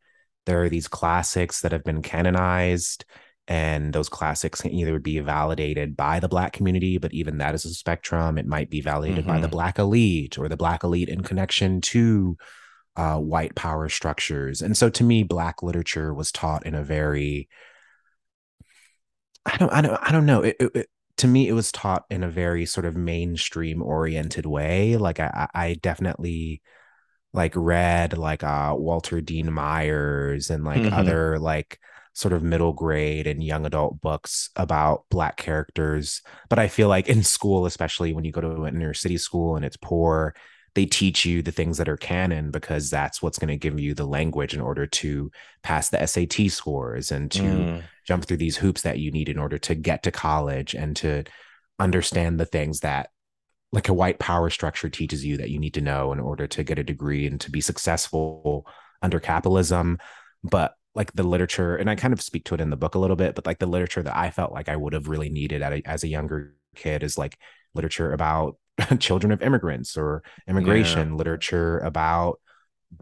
there 0.44 0.62
are 0.62 0.68
these 0.68 0.88
classics 0.88 1.62
that 1.62 1.72
have 1.72 1.85
been 1.85 2.03
canonized 2.03 3.05
and 3.51 3.93
those 3.93 4.09
classics 4.09 4.63
can 4.63 4.71
either 4.71 4.99
be 4.99 5.19
validated 5.19 5.95
by 5.95 6.19
the 6.21 6.29
black 6.29 6.55
community 6.55 6.97
but 6.97 7.13
even 7.13 7.37
that 7.37 7.55
is 7.55 7.67
a 7.67 7.75
spectrum 7.75 8.39
it 8.39 8.47
might 8.47 8.71
be 8.71 8.81
validated 8.81 9.25
mm-hmm. 9.25 9.29
by 9.29 9.39
the 9.39 9.47
mm-hmm. 9.47 9.53
black 9.53 9.79
elite 9.79 10.39
or 10.39 10.49
the 10.49 10.57
black 10.57 10.83
elite 10.83 11.11
in 11.11 11.23
connection 11.23 11.83
to 11.83 12.37
uh, 12.97 13.17
white 13.17 13.55
power 13.55 13.89
structures. 13.89 14.61
And 14.61 14.77
so 14.77 14.91
to 14.91 15.05
me, 15.05 15.23
black 15.23 15.63
literature 15.63 16.13
was 16.13 16.33
taught 16.33 16.67
in 16.67 16.75
a 16.75 16.85
very 16.85 17.49
I 19.47 19.57
don't 19.57 19.73
I 19.73 19.81
don't 19.81 19.99
I 20.03 20.13
don't 20.13 20.27
know. 20.27 20.43
It, 20.43 20.57
it, 20.61 20.71
it, 20.75 20.91
to 21.19 21.27
me, 21.27 21.49
it 21.49 21.53
was 21.53 21.73
taught 21.73 22.05
in 22.11 22.23
a 22.23 22.31
very 22.31 22.67
sort 22.67 22.85
of 22.85 22.97
mainstream 22.97 23.83
oriented 23.83 24.47
way. 24.47 24.97
Like 24.97 25.21
I, 25.21 25.49
I 25.55 25.75
definitely 25.75 26.63
like 27.33 27.53
read 27.55 28.19
like 28.19 28.43
uh 28.43 28.75
Walter 28.77 29.21
Dean 29.21 29.53
Myers 29.53 30.51
and 30.51 30.65
like 30.65 30.83
mm-hmm. 30.83 30.95
other 30.95 31.39
like 31.39 31.79
sort 32.20 32.35
of 32.35 32.42
middle 32.42 32.74
grade 32.74 33.26
and 33.26 33.42
young 33.42 33.64
adult 33.64 34.00
books 34.00 34.50
about 34.56 35.04
black 35.11 35.37
characters 35.37 36.20
but 36.50 36.59
i 36.59 36.68
feel 36.68 36.88
like 36.88 37.09
in 37.09 37.22
school 37.22 37.64
especially 37.64 38.12
when 38.12 38.24
you 38.24 38.33
go 38.33 38.42
to 38.42 38.64
an 38.64 38.76
inner 38.76 38.92
city 38.92 39.16
school 39.16 39.56
and 39.56 39.64
it's 39.64 39.78
poor 39.78 40.35
they 40.74 40.87
teach 40.87 41.24
you 41.24 41.42
the 41.42 41.50
things 41.50 41.78
that 41.78 41.88
are 41.88 41.96
canon 41.96 42.50
because 42.50 42.90
that's 42.90 43.20
what's 43.20 43.38
going 43.38 43.48
to 43.48 43.56
give 43.56 43.80
you 43.80 43.94
the 43.94 44.06
language 44.06 44.54
in 44.54 44.61
order 44.61 44.87
to 44.87 45.30
pass 45.62 45.88
the 45.88 46.06
SAT 46.06 46.50
scores 46.50 47.11
and 47.11 47.30
to 47.33 47.42
mm. 47.42 47.83
jump 48.06 48.24
through 48.24 48.37
these 48.37 48.56
hoops 48.56 48.83
that 48.83 48.98
you 48.98 49.11
need 49.11 49.28
in 49.28 49.38
order 49.38 49.59
to 49.59 49.74
get 49.74 50.04
to 50.04 50.12
college 50.12 50.74
and 50.74 50.94
to 50.96 51.24
understand 51.80 52.38
the 52.38 52.44
things 52.44 52.80
that 52.80 53.11
like 53.72 53.88
a 53.88 53.94
white 53.94 54.18
power 54.18 54.50
structure 54.50 54.88
teaches 54.88 55.24
you 55.24 55.38
that 55.38 55.50
you 55.50 55.59
need 55.59 55.74
to 55.74 55.80
know 55.80 56.12
in 56.12 56.20
order 56.20 56.46
to 56.46 56.62
get 56.62 56.78
a 56.78 56.85
degree 56.85 57.26
and 57.26 57.40
to 57.40 57.50
be 57.50 57.61
successful 57.61 58.66
under 59.02 59.18
capitalism 59.18 59.98
but 60.44 60.74
like 60.94 61.12
the 61.12 61.22
literature 61.22 61.76
and 61.76 61.88
i 61.88 61.94
kind 61.94 62.12
of 62.12 62.20
speak 62.20 62.44
to 62.44 62.55
it 62.55 62.61
in 62.61 62.70
the 62.70 62.76
book 62.76 62.94
a 62.94 62.98
little 62.98 63.16
bit 63.16 63.35
but 63.35 63.46
like 63.46 63.59
the 63.59 63.66
literature 63.66 64.03
that 64.03 64.16
i 64.16 64.31
felt 64.31 64.53
like 64.53 64.68
i 64.68 64.76
would 64.76 64.92
have 64.92 65.09
really 65.09 65.29
needed 65.29 65.62
a, 65.62 65.83
as 65.87 66.03
a 66.03 66.09
younger 66.09 66.55
kid 66.74 67.03
is 67.03 67.16
like 67.18 67.38
literature 67.74 68.12
about 68.12 68.57
children 68.98 69.33
of 69.33 69.42
immigrants 69.42 69.96
or 69.96 70.22
immigration 70.48 71.11
yeah. 71.11 71.14
literature 71.14 71.79
about 71.79 72.40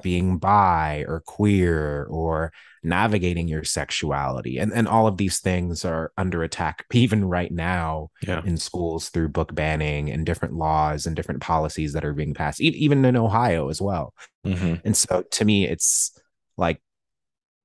being 0.02 0.36
bi 0.38 1.04
or 1.08 1.20
queer 1.20 2.04
or 2.10 2.52
navigating 2.82 3.48
your 3.48 3.64
sexuality 3.64 4.58
and 4.58 4.72
and 4.72 4.86
all 4.86 5.06
of 5.06 5.16
these 5.16 5.40
things 5.40 5.84
are 5.84 6.12
under 6.16 6.42
attack 6.42 6.84
even 6.92 7.24
right 7.24 7.50
now 7.52 8.10
yeah. 8.22 8.42
in 8.44 8.56
schools 8.56 9.08
through 9.08 9.28
book 9.28 9.54
banning 9.54 10.10
and 10.10 10.26
different 10.26 10.54
laws 10.54 11.06
and 11.06 11.16
different 11.16 11.40
policies 11.40 11.94
that 11.94 12.04
are 12.04 12.12
being 12.12 12.34
passed 12.34 12.60
e- 12.60 12.68
even 12.68 13.04
in 13.04 13.16
ohio 13.16 13.68
as 13.68 13.80
well 13.80 14.12
hmm 14.44 14.74
and 14.84 14.96
so 14.96 15.22
to 15.30 15.44
me 15.44 15.66
it's 15.66 16.12
like 16.56 16.80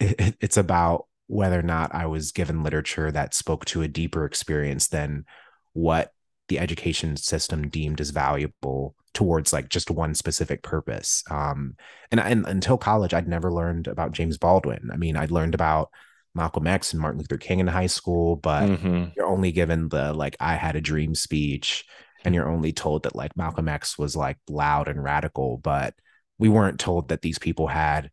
it, 0.04 0.36
it's 0.42 0.58
about 0.58 1.06
whether 1.28 1.60
or 1.60 1.64
not 1.64 1.94
i 1.94 2.06
was 2.06 2.32
given 2.32 2.64
literature 2.64 3.12
that 3.12 3.34
spoke 3.34 3.66
to 3.66 3.82
a 3.82 3.88
deeper 3.88 4.26
experience 4.26 4.88
than 4.88 5.26
what 5.74 6.12
the 6.50 6.60
education 6.60 7.16
system 7.16 7.70
deemed 7.70 8.02
as 8.02 8.10
valuable 8.10 8.96
towards 9.14 9.54
like 9.54 9.70
just 9.70 9.92
one 9.92 10.14
specific 10.14 10.64
purpose. 10.64 11.24
Um, 11.30 11.76
and, 12.12 12.20
and 12.20 12.46
until 12.48 12.78
college, 12.78 13.14
I'd 13.14 13.28
never 13.28 13.52
learned 13.52 13.88
about 13.88 14.12
James 14.12 14.38
Baldwin. 14.38 14.90
I 14.92 14.98
mean, 14.98 15.16
I'd 15.16 15.32
learned 15.32 15.54
about 15.56 15.90
Malcolm 16.36 16.68
X 16.68 16.94
and 16.94 17.02
Martin 17.02 17.20
Luther 17.20 17.38
King 17.38 17.60
in 17.60 17.68
high 17.68 17.88
school, 17.88 18.36
but 18.36 18.72
hmm 18.72 19.16
you're 19.16 19.28
only 19.28 19.52
given 19.52 19.90
the 19.90 20.14
like 20.14 20.36
I 20.40 20.56
had 20.56 20.76
a 20.76 20.82
dream 20.82 21.16
speech, 21.16 21.86
and 22.26 22.34
you're 22.34 22.50
only 22.50 22.74
told 22.74 23.04
that 23.04 23.16
like 23.16 23.38
Malcolm 23.38 23.70
X 23.70 23.98
was 23.98 24.16
like 24.16 24.38
loud 24.50 24.88
and 24.88 25.04
radical, 25.04 25.58
but 25.58 25.94
we 26.40 26.50
weren't 26.50 26.80
told 26.80 27.10
that 27.10 27.22
these 27.22 27.40
people 27.40 27.68
had 27.68 28.10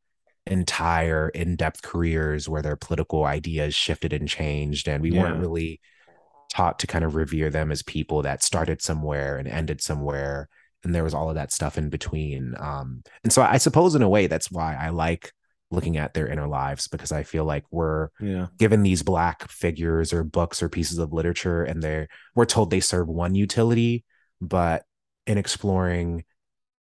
entire 0.51 1.29
in-depth 1.31 1.83
careers 1.83 2.49
where 2.49 2.63
their 2.63 2.77
political 2.77 3.25
ideas 3.25 3.75
shifted 3.75 4.13
and 4.13 4.29
changed 4.29 4.89
and 4.89 5.03
we 5.03 5.11
weren't 5.13 5.41
really 5.41 5.81
taught 6.51 6.79
to 6.81 6.87
kind 6.87 7.05
of 7.05 7.15
revere 7.15 7.49
them 7.51 7.71
as 7.71 7.83
people 7.83 8.23
that 8.23 8.43
started 8.43 8.83
somewhere 8.83 9.37
and 9.39 9.47
ended 9.47 9.81
somewhere 9.81 10.49
and 10.83 10.95
there 10.95 11.05
was 11.05 11.15
all 11.15 11.29
of 11.29 11.37
that 11.37 11.53
stuff 11.53 11.79
in 11.79 11.89
between 11.89 12.55
um 12.59 13.03
and 13.23 13.33
so 13.33 13.41
i 13.43 13.57
suppose 13.59 13.95
in 13.95 14.03
a 14.03 14.09
way 14.09 14.27
that's 14.27 14.51
why 14.51 14.75
i 14.75 14.89
like 14.89 15.33
looking 15.71 15.97
at 15.97 16.15
their 16.15 16.27
inner 16.27 16.49
lives 16.49 16.89
because 16.89 17.13
i 17.13 17.23
feel 17.23 17.45
like 17.45 17.65
we're 17.71 18.09
Yeah. 18.19 18.49
given 18.59 18.83
these 18.83 19.05
black 19.05 19.49
figures 19.49 20.13
or 20.13 20.25
books 20.25 20.61
or 20.65 20.69
pieces 20.69 20.99
of 20.99 21.13
literature 21.13 21.63
and 21.63 21.81
they're 21.81 22.09
we're 22.35 22.45
told 22.47 22.71
they 22.71 22.81
serve 22.81 23.07
one 23.09 23.37
utility 23.37 24.05
but 24.41 24.83
in 25.29 25.39
exploring 25.39 26.25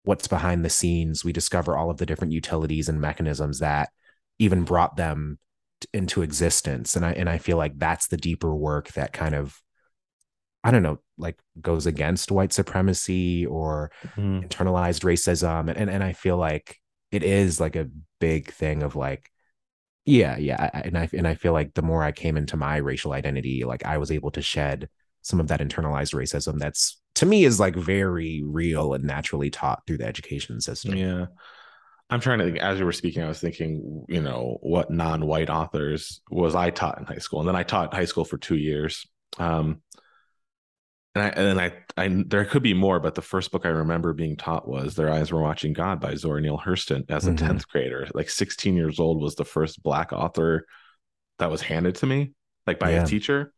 what's 0.08 0.26
behind 0.26 0.64
the 0.64 0.70
scenes. 0.70 1.22
We 1.22 1.32
discover 1.34 1.76
all 1.76 1.90
of 1.90 1.98
the 1.98 2.06
different 2.06 2.32
utilities 2.32 2.88
and 2.88 2.98
mechanisms 2.98 3.58
that 3.58 3.90
even 4.38 4.62
brought 4.64 4.96
them 4.96 5.38
t- 5.82 5.88
into 5.92 6.22
existence. 6.22 6.96
And 6.96 7.04
i 7.04 7.12
and 7.12 7.28
i 7.28 7.36
feel 7.36 7.58
like 7.58 7.78
that's 7.78 8.06
the 8.08 8.16
deeper 8.16 8.54
work 8.56 8.88
that 8.94 9.12
kind 9.12 9.34
of 9.34 9.60
i 10.64 10.70
don't 10.70 10.82
know 10.82 10.98
like 11.18 11.38
goes 11.60 11.86
against 11.86 12.30
white 12.30 12.52
supremacy 12.54 13.44
or 13.46 13.90
Mhm. 14.16 14.48
internalized 14.48 15.02
racism. 15.04 15.68
And 15.68 15.76
and, 15.76 15.90
and 15.90 16.02
i 16.02 16.12
feel 16.14 16.38
like 16.38 16.76
it 17.12 17.22
is 17.22 17.60
like 17.60 17.76
a 17.76 17.90
big 18.18 18.50
thing 18.50 18.82
of 18.82 18.96
like 18.96 19.30
yeah 20.06 20.38
yeah 20.38 20.70
I- 20.74 20.80
and 20.88 20.96
i 20.98 21.08
and 21.12 21.28
i 21.28 21.34
feel 21.34 21.52
like 21.52 21.74
the 21.74 21.82
more 21.90 22.02
i 22.02 22.12
came 22.12 22.36
into 22.38 22.56
my 22.56 22.76
racial 22.78 23.12
identity 23.12 23.64
like 23.64 23.84
i 23.84 23.98
was 23.98 24.10
able 24.10 24.30
to 24.32 24.42
shed 24.42 24.88
some 25.22 25.38
of 25.40 25.48
that 25.48 25.60
internalized 25.60 26.14
racism 26.14 26.58
that's 26.58 26.98
to 27.18 27.26
me 27.26 27.44
is 27.44 27.58
like 27.60 27.76
very 27.76 28.42
real 28.44 28.94
and 28.94 29.04
naturally 29.04 29.50
taught 29.50 29.82
through 29.86 29.98
the 29.98 30.06
education 30.06 30.60
system 30.60 30.94
Yeah. 30.96 31.26
I'm 32.10 32.20
trying 32.20 32.38
to 32.38 32.46
think 32.46 32.58
as 32.58 32.78
you 32.78 32.86
were 32.86 32.92
speaking, 32.92 33.22
I 33.22 33.28
was 33.28 33.38
thinking, 33.38 34.06
you 34.08 34.22
know, 34.22 34.56
what 34.62 34.90
non-white 34.90 35.50
authors 35.50 36.22
was 36.30 36.54
I 36.54 36.70
taught 36.70 36.98
in 36.98 37.04
high 37.04 37.18
school? 37.18 37.40
And 37.40 37.48
then 37.48 37.54
I 37.56 37.64
taught 37.64 37.92
high 37.92 38.06
school 38.06 38.24
for 38.24 38.38
two 38.38 38.56
years. 38.56 39.06
Um 39.38 39.82
and 41.14 41.24
I 41.24 41.28
and 41.28 41.46
then 41.46 41.58
I 41.58 41.72
I 42.02 42.22
there 42.26 42.44
could 42.44 42.62
be 42.62 42.72
more, 42.74 43.00
but 43.00 43.14
the 43.14 43.22
first 43.22 43.50
book 43.50 43.66
I 43.66 43.70
remember 43.70 44.12
being 44.14 44.36
taught 44.36 44.68
was 44.68 44.94
Their 44.94 45.10
Eyes 45.12 45.32
Were 45.32 45.42
Watching 45.42 45.72
God 45.74 46.00
by 46.00 46.14
Zora 46.14 46.40
Neale 46.40 46.62
Hurston 46.64 47.04
as 47.10 47.26
a 47.26 47.32
Mhm. 47.32 47.38
10th 47.38 47.68
grader. 47.68 48.06
Like 48.14 48.30
16 48.30 48.74
years 48.76 48.98
old 49.00 49.20
was 49.20 49.34
the 49.34 49.44
first 49.44 49.82
black 49.82 50.12
author 50.12 50.64
that 51.38 51.50
was 51.50 51.60
handed 51.60 51.96
to 51.96 52.06
me, 52.06 52.32
like 52.66 52.78
by 52.78 52.92
Yeah. 52.92 53.02
a 53.02 53.06
teacher. 53.06 53.52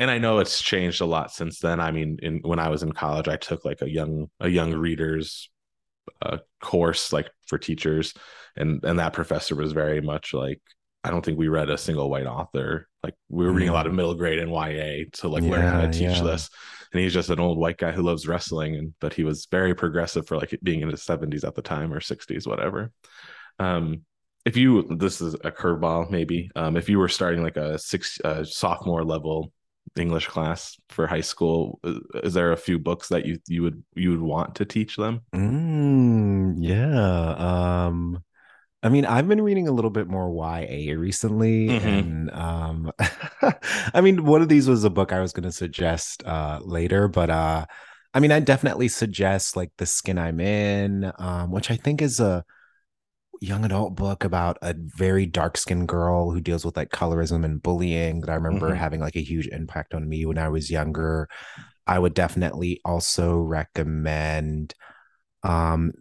And 0.00 0.10
I 0.10 0.16
know 0.16 0.38
it's 0.38 0.62
changed 0.62 1.02
a 1.02 1.06
lot 1.06 1.30
since 1.30 1.60
then. 1.60 1.78
I 1.78 1.92
mean, 1.92 2.18
in 2.22 2.40
when 2.42 2.58
I 2.58 2.70
was 2.70 2.82
in 2.82 2.90
college, 2.90 3.28
I 3.28 3.36
took 3.36 3.66
like 3.66 3.82
a 3.82 3.88
young 3.88 4.30
a 4.40 4.48
young 4.48 4.72
readers 4.72 5.50
uh, 6.22 6.38
course 6.62 7.12
like 7.12 7.30
for 7.46 7.58
teachers. 7.58 8.14
And 8.56 8.82
and 8.82 8.98
that 8.98 9.12
professor 9.12 9.54
was 9.54 9.72
very 9.72 10.00
much 10.00 10.34
like 10.34 10.60
i 11.02 11.08
don't 11.08 11.24
think 11.24 11.38
we 11.38 11.48
read 11.48 11.70
a 11.70 11.78
single 11.78 12.08
white 12.10 12.26
author. 12.26 12.88
Like 13.02 13.14
we 13.28 13.44
were 13.44 13.52
reading 13.52 13.68
a 13.68 13.74
lot 13.74 13.86
of 13.86 13.92
middle 13.92 14.14
grade 14.14 14.38
and 14.38 14.50
ya 14.50 15.04
to 15.20 15.28
like 15.28 15.42
learn 15.42 15.66
how 15.66 15.82
to 15.82 15.92
teach 15.92 16.16
yeah. 16.16 16.22
this. 16.22 16.48
And 16.92 17.02
he's 17.02 17.14
just 17.14 17.30
an 17.30 17.38
old 17.38 17.58
white 17.58 17.78
guy 17.78 17.92
who 17.92 18.02
loves 18.02 18.26
wrestling 18.26 18.76
and 18.76 18.94
but 19.00 19.12
he 19.12 19.22
was 19.22 19.46
very 19.50 19.74
progressive 19.74 20.26
for 20.26 20.38
like 20.38 20.58
being 20.62 20.80
in 20.80 20.88
his 20.88 21.04
70s 21.04 21.46
at 21.46 21.54
the 21.54 21.62
time 21.62 21.92
or 21.92 22.00
60s 22.00 22.46
whatever. 22.46 22.90
Um 23.58 24.06
if 24.46 24.56
you 24.56 24.96
this 24.96 25.20
is 25.20 25.34
a 25.34 25.50
curveball 25.50 26.10
maybe. 26.10 26.50
Um 26.56 26.78
if 26.78 26.88
you 26.88 26.98
were 26.98 27.08
starting 27.08 27.42
like 27.42 27.58
a 27.58 27.78
six 27.78 28.18
uh, 28.24 28.44
sophomore 28.44 29.04
level 29.04 29.52
english 29.96 30.26
class 30.26 30.76
for 30.88 31.06
high 31.06 31.20
school 31.20 31.80
is, 32.22 32.34
there 32.34 32.52
a 32.52 32.56
few 32.56 32.78
books 32.78 33.08
that 33.08 33.26
you 33.26 33.38
you 33.48 33.62
would 33.62 33.82
you 33.94 34.10
would 34.10 34.20
want 34.20 34.54
to 34.54 34.64
teach 34.64 34.96
them 34.96 35.20
Mm, 35.34 36.56
yeah. 36.58 37.86
Um, 37.86 38.22
I 38.82 38.88
mean, 38.88 39.04
I've 39.06 39.28
been 39.28 39.42
reading 39.42 39.68
a 39.68 39.72
little 39.72 39.90
bit 39.90 40.08
more 40.08 40.30
YA 40.30 40.96
recently, 40.96 41.68
Mhm. 41.68 41.82
and 41.84 42.30
um, 42.32 42.92
I 43.94 44.00
mean, 44.00 44.24
one 44.24 44.42
of 44.42 44.48
these 44.48 44.68
was 44.68 44.84
a 44.84 44.90
book 44.90 45.12
I 45.12 45.20
was 45.20 45.32
going 45.32 45.44
to 45.44 45.52
suggest 45.52 46.24
uh 46.26 46.60
later, 46.62 47.08
but 47.08 47.30
uh, 47.30 47.66
I 48.14 48.20
mean, 48.20 48.32
I 48.32 48.40
definitely 48.40 48.88
suggest 48.88 49.56
like 49.56 49.72
The 49.78 49.86
Skin 49.86 50.18
I'm 50.18 50.40
In, 50.40 51.12
um, 51.18 51.50
which 51.52 51.70
I 51.70 51.76
think 51.76 52.02
is 52.02 52.20
a 52.20 52.44
young 53.40 53.64
adult 53.64 53.94
book 53.96 54.24
about 54.24 54.58
a 54.62 54.74
very 54.76 55.26
dark 55.26 55.56
skinned 55.56 55.88
girl 55.88 56.30
who 56.30 56.40
deals 56.40 56.64
with 56.64 56.76
like 56.76 56.90
colorism 56.90 57.44
and 57.44 57.62
bullying 57.62 58.20
that 58.20 58.30
I 58.30 58.34
remember 58.34 58.72
Mhm. 58.72 58.74
having 58.74 59.00
like 59.00 59.16
a 59.16 59.22
huge 59.22 59.46
impact 59.48 59.94
on 59.94 60.08
me 60.08 60.26
when 60.26 60.38
I 60.38 60.48
was 60.48 60.70
younger. 60.70 61.28
I 61.86 61.98
would 61.98 62.14
definitely 62.14 62.80
also 62.84 63.38
recommend 63.38 64.74
um 65.44 65.92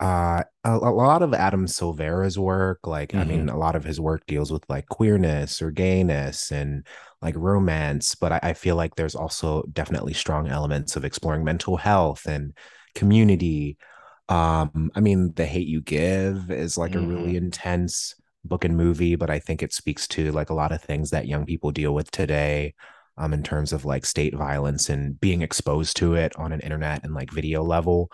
uh 0.00 0.44
a, 0.64 0.70
a 0.70 0.92
lot 0.92 1.22
of 1.22 1.34
Adam 1.34 1.66
Silvera's 1.66 2.38
work 2.38 2.80
like 2.86 3.14
I 3.16 3.24
mean 3.24 3.48
a 3.48 3.58
lot 3.58 3.74
of 3.76 3.84
his 3.84 4.00
work 4.00 4.24
deals 4.26 4.52
with 4.52 4.64
like 4.68 4.86
queerness 4.88 5.60
or 5.60 5.70
gayness 5.72 6.52
and 6.52 6.86
like 7.22 7.34
romance 7.36 8.14
but 8.14 8.32
I, 8.32 8.40
I 8.44 8.52
feel 8.54 8.76
like 8.76 8.94
there's 8.94 9.16
also 9.16 9.64
definitely 9.72 10.14
strong 10.14 10.48
elements 10.48 10.94
of 10.96 11.04
exploring 11.04 11.44
mental 11.44 11.76
health 11.76 12.26
and 12.26 12.52
community 12.94 13.76
um 14.28 14.90
I 14.94 15.00
mean 15.00 15.32
The 15.34 15.46
Hate 15.46 15.68
You 15.68 15.80
Give 15.80 16.50
is 16.50 16.76
like 16.76 16.94
a 16.94 17.00
really 17.00 17.36
intense 17.36 18.14
book 18.44 18.64
and 18.64 18.76
movie 18.76 19.16
but 19.16 19.30
I 19.30 19.38
think 19.38 19.62
it 19.62 19.72
speaks 19.72 20.06
to 20.08 20.32
like 20.32 20.50
a 20.50 20.54
lot 20.54 20.72
of 20.72 20.82
things 20.82 21.10
that 21.10 21.26
young 21.28 21.46
people 21.46 21.70
deal 21.70 21.94
with 21.94 22.10
today 22.10 22.74
um 23.16 23.32
in 23.32 23.42
terms 23.42 23.72
of 23.72 23.84
like 23.84 24.06
state 24.06 24.34
violence 24.34 24.88
and 24.88 25.18
being 25.20 25.42
exposed 25.42 25.96
to 25.98 26.14
it 26.14 26.36
on 26.36 26.52
an 26.52 26.60
internet 26.60 27.04
and 27.04 27.14
like 27.14 27.32
video 27.32 27.62
level 27.62 28.10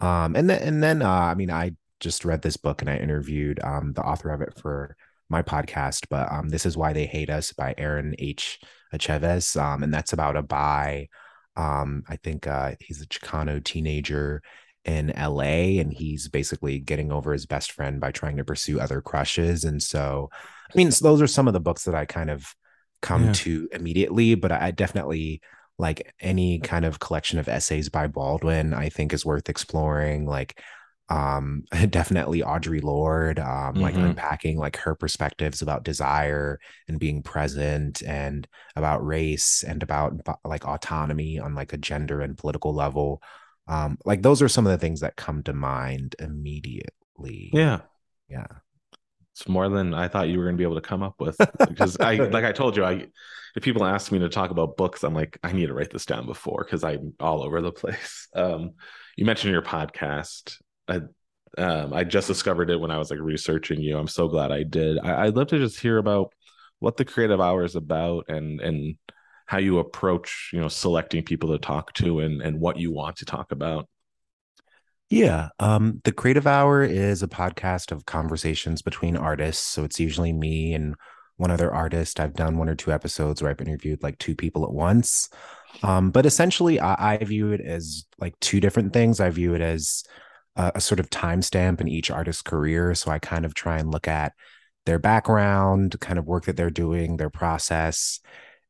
um, 0.00 0.36
and 0.36 0.48
then 0.50 0.62
and 0.62 0.82
then 0.82 1.02
uh, 1.02 1.08
I 1.08 1.34
mean, 1.34 1.50
I 1.50 1.72
just 2.00 2.24
read 2.24 2.42
this 2.42 2.56
book 2.56 2.82
and 2.82 2.90
I 2.90 2.96
interviewed 2.96 3.60
um 3.62 3.92
the 3.94 4.02
author 4.02 4.30
of 4.30 4.40
it 4.42 4.58
for 4.58 4.96
my 5.28 5.42
podcast. 5.42 6.06
But 6.10 6.30
um, 6.30 6.48
this 6.48 6.66
is 6.66 6.76
why 6.76 6.92
they 6.92 7.06
hate 7.06 7.30
us 7.30 7.52
by 7.52 7.74
Aaron 7.78 8.14
H. 8.18 8.60
Aceves. 8.92 9.60
Um, 9.60 9.82
and 9.82 9.92
that's 9.92 10.12
about 10.12 10.36
a 10.36 10.42
bi. 10.42 11.08
Um, 11.56 12.04
I 12.08 12.16
think 12.16 12.46
uh, 12.46 12.72
he's 12.80 13.02
a 13.02 13.06
Chicano 13.06 13.62
teenager 13.64 14.42
in 14.86 15.10
LA, 15.10 15.78
and 15.80 15.92
he's 15.92 16.28
basically 16.28 16.78
getting 16.78 17.12
over 17.12 17.32
his 17.32 17.46
best 17.46 17.72
friend 17.72 18.00
by 18.00 18.12
trying 18.12 18.36
to 18.38 18.44
pursue 18.44 18.80
other 18.80 19.00
crushes. 19.02 19.64
And 19.64 19.82
so, 19.82 20.30
I 20.72 20.76
mean, 20.76 20.90
so 20.92 21.04
those 21.04 21.20
are 21.20 21.26
some 21.26 21.48
of 21.48 21.54
the 21.54 21.60
books 21.60 21.84
that 21.84 21.94
I 21.94 22.06
kind 22.06 22.30
of 22.30 22.54
come 23.02 23.24
Yeah. 23.24 23.32
to 23.32 23.68
immediately, 23.72 24.34
but 24.36 24.52
I 24.52 24.70
definitely 24.70 25.42
like 25.78 26.14
any 26.20 26.60
kind 26.60 26.84
of 26.84 27.00
collection 27.00 27.38
of 27.38 27.48
essays 27.48 27.88
by 27.90 28.06
Baldwin, 28.06 28.72
I 28.72 28.88
think 28.88 29.12
is 29.12 29.26
worth 29.26 29.48
exploring. 29.50 30.24
Like, 30.26 30.60
um, 31.08 31.64
definitely 31.90 32.42
Audre 32.42 32.82
Lorde, 32.82 33.38
um, 33.38 33.80
like 33.80 33.96
Mhm. 33.96 34.02
unpacking 34.02 34.58
like 34.58 34.76
her 34.78 34.94
perspectives 34.94 35.62
about 35.62 35.84
desire 35.84 36.58
and 36.88 36.98
being 36.98 37.22
present 37.22 38.02
and 38.02 38.46
about 38.74 39.04
race 39.06 39.62
and 39.62 39.82
about 39.82 40.14
like 40.44 40.66
autonomy 40.66 41.38
on 41.38 41.54
like 41.54 41.72
a 41.72 41.78
gender 41.78 42.20
and 42.22 42.38
political 42.38 42.74
level. 42.74 43.22
Um, 43.68 43.98
like 44.04 44.22
those 44.22 44.42
are 44.42 44.48
some 44.48 44.66
of 44.66 44.72
the 44.72 44.78
things 44.78 45.00
that 45.00 45.16
come 45.16 45.42
to 45.44 45.52
mind 45.52 46.16
immediately. 46.18 47.50
Yeah. 47.52 47.80
Yeah. 48.28 48.46
It's 49.32 49.48
more 49.48 49.68
than 49.68 49.92
I 49.92 50.08
thought 50.08 50.28
you 50.28 50.38
were 50.38 50.44
going 50.44 50.56
to 50.56 50.58
be 50.58 50.64
able 50.64 50.80
to 50.80 50.80
come 50.80 51.02
up 51.02 51.16
with. 51.18 51.36
Because 51.68 51.98
I, 52.00 52.14
like 52.14 52.44
I 52.44 52.52
told 52.52 52.76
you, 52.76 52.84
I 52.84 53.06
if 53.56 53.62
people 53.62 53.84
ask 53.84 54.12
me 54.12 54.18
to 54.18 54.28
talk 54.28 54.50
about 54.50 54.76
books, 54.76 55.02
I'm 55.02 55.14
like, 55.14 55.38
I 55.42 55.52
need 55.52 55.66
to 55.66 55.74
write 55.74 55.90
this 55.90 56.04
down 56.04 56.26
before 56.26 56.64
because 56.64 56.84
I'm 56.84 57.14
all 57.18 57.42
over 57.42 57.60
the 57.60 57.72
place. 57.72 58.28
Um, 58.36 58.72
you 59.16 59.24
mentioned 59.24 59.54
your 59.54 59.62
podcast. 59.62 60.58
I, 60.86 61.00
um, 61.56 61.94
I 61.94 62.04
just 62.04 62.28
discovered 62.28 62.68
it 62.68 62.78
when 62.78 62.90
I 62.90 62.98
was 62.98 63.10
like 63.10 63.18
researching 63.18 63.80
you. 63.80 63.96
I'm 63.96 64.08
so 64.08 64.28
glad 64.28 64.52
I 64.52 64.62
did. 64.62 64.98
I, 64.98 65.24
I'd 65.24 65.36
love 65.36 65.46
to 65.48 65.58
just 65.58 65.80
hear 65.80 65.96
about 65.96 66.34
what 66.80 66.98
the 66.98 67.06
creative 67.06 67.40
hour 67.40 67.64
is 67.64 67.76
about 67.76 68.26
and 68.28 68.60
and 68.60 68.96
how 69.46 69.58
you 69.58 69.78
approach, 69.78 70.50
you 70.52 70.60
know, 70.60 70.68
selecting 70.68 71.22
people 71.22 71.50
to 71.50 71.58
talk 71.58 71.92
to 71.94 72.20
and 72.20 72.42
and 72.42 72.60
what 72.60 72.78
you 72.78 72.92
want 72.92 73.16
to 73.16 73.24
talk 73.24 73.52
about. 73.52 73.88
Yeah. 75.08 75.50
Um, 75.60 76.00
the 76.02 76.12
Creative 76.12 76.46
Hour 76.46 76.82
is 76.82 77.22
a 77.22 77.28
podcast 77.28 77.92
of 77.92 78.06
conversations 78.06 78.82
between 78.82 79.16
artists. 79.16 79.64
So 79.64 79.84
it's 79.84 80.00
usually 80.00 80.32
me 80.32 80.74
and 80.74 80.96
one 81.36 81.52
other 81.52 81.72
artist. 81.72 82.18
I've 82.18 82.34
done 82.34 82.58
one 82.58 82.68
or 82.68 82.74
two 82.74 82.90
episodes 82.90 83.40
where 83.40 83.50
I've 83.50 83.60
interviewed 83.60 84.02
like 84.02 84.18
two 84.18 84.34
people 84.34 84.64
at 84.64 84.72
once. 84.72 85.28
Um, 85.82 86.10
but 86.10 86.26
essentially, 86.26 86.80
I, 86.80 87.14
I 87.14 87.16
view 87.18 87.52
it 87.52 87.60
as 87.60 88.04
like 88.18 88.34
two 88.40 88.58
different 88.58 88.92
things. 88.92 89.20
I 89.20 89.30
view 89.30 89.54
it 89.54 89.60
as 89.60 90.02
a, 90.56 90.72
a 90.76 90.80
sort 90.80 90.98
of 90.98 91.10
timestamp 91.10 91.80
in 91.80 91.86
each 91.86 92.10
artist's 92.10 92.42
career. 92.42 92.94
So 92.94 93.10
I 93.10 93.20
kind 93.20 93.44
of 93.44 93.54
try 93.54 93.78
and 93.78 93.92
look 93.92 94.08
at 94.08 94.32
their 94.86 94.98
background, 94.98 96.00
kind 96.00 96.18
of 96.18 96.26
work 96.26 96.46
that 96.46 96.56
they're 96.56 96.70
doing, 96.70 97.16
their 97.16 97.30
process. 97.30 98.20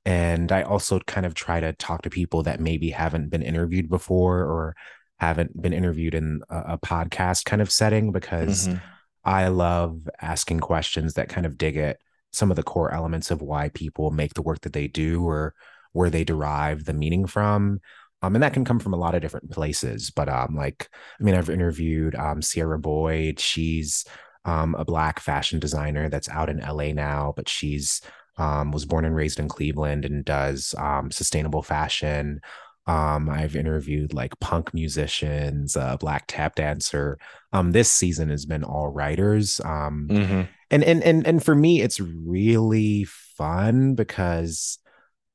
And 0.06 0.52
I 0.52 0.62
also 0.62 1.00
kind 1.00 1.26
of 1.26 1.34
try 1.34 1.58
to 1.58 1.72
talk 1.72 2.02
to 2.02 2.10
people 2.10 2.44
that 2.44 2.60
maybe 2.60 2.90
haven't 2.90 3.28
been 3.28 3.42
interviewed 3.42 3.88
before 3.90 4.38
or 4.38 4.76
haven't 5.18 5.60
been 5.60 5.72
interviewed 5.72 6.14
in 6.14 6.42
a, 6.48 6.74
a 6.74 6.78
podcast 6.78 7.44
kind 7.44 7.60
of 7.60 7.72
setting 7.72 8.12
because 8.12 8.68
mm-hmm. 8.68 8.78
I 9.24 9.48
love 9.48 10.08
asking 10.22 10.60
questions 10.60 11.14
that 11.14 11.28
kind 11.28 11.44
of 11.44 11.58
dig 11.58 11.76
at 11.76 11.98
some 12.32 12.50
of 12.50 12.56
the 12.56 12.62
core 12.62 12.94
elements 12.94 13.32
of 13.32 13.42
why 13.42 13.70
people 13.70 14.12
make 14.12 14.34
the 14.34 14.42
work 14.42 14.60
that 14.60 14.72
they 14.72 14.86
do 14.86 15.26
or 15.26 15.54
where 15.92 16.10
they 16.10 16.22
derive 16.22 16.84
the 16.84 16.92
meaning 16.92 17.26
from. 17.26 17.80
Um, 18.22 18.36
and 18.36 18.42
that 18.44 18.52
can 18.52 18.64
come 18.64 18.78
from 18.78 18.94
a 18.94 18.98
lot 18.98 19.16
of 19.16 19.22
different 19.22 19.50
places. 19.50 20.10
But 20.10 20.28
um, 20.28 20.54
like, 20.54 20.88
I 21.20 21.24
mean, 21.24 21.34
I've 21.34 21.50
interviewed 21.50 22.14
um, 22.14 22.42
Sierra 22.42 22.78
Boyd. 22.78 23.40
She's 23.40 24.04
um, 24.44 24.76
a 24.76 24.84
black 24.84 25.18
fashion 25.18 25.58
designer 25.58 26.08
that's 26.08 26.28
out 26.28 26.48
in 26.48 26.60
LA 26.60 26.92
now, 26.92 27.32
but 27.34 27.48
she's 27.48 28.00
um, 28.37 28.70
was 28.70 28.85
born 28.85 29.05
and 29.05 29.14
raised 29.14 29.38
in 29.38 29.49
Cleveland 29.49 30.05
and 30.05 30.25
does 30.25 30.75
um, 30.79 31.11
sustainable 31.11 31.62
fashion. 31.62 32.40
Um, 32.87 33.29
I've 33.29 33.57
interviewed 33.57 34.14
like 34.14 34.38
punk 34.38 34.72
musicians, 34.72 35.77
uh, 35.77 35.96
black 35.96 36.25
tap 36.29 36.55
dancer. 36.55 37.18
Um, 37.53 37.72
this 37.72 37.90
season 37.90 38.29
has 38.29 38.46
been 38.46 38.62
all 38.62 38.88
writers. 38.88 39.61
Um, 39.64 40.09
mm-hmm. 40.11 40.42
and 40.70 40.85
and 40.85 41.03
and 41.03 41.27
and 41.27 41.42
for 41.42 41.55
me, 41.55 41.81
it's 41.81 41.99
really 41.99 43.05
fun 43.05 43.94
because, 43.94 44.79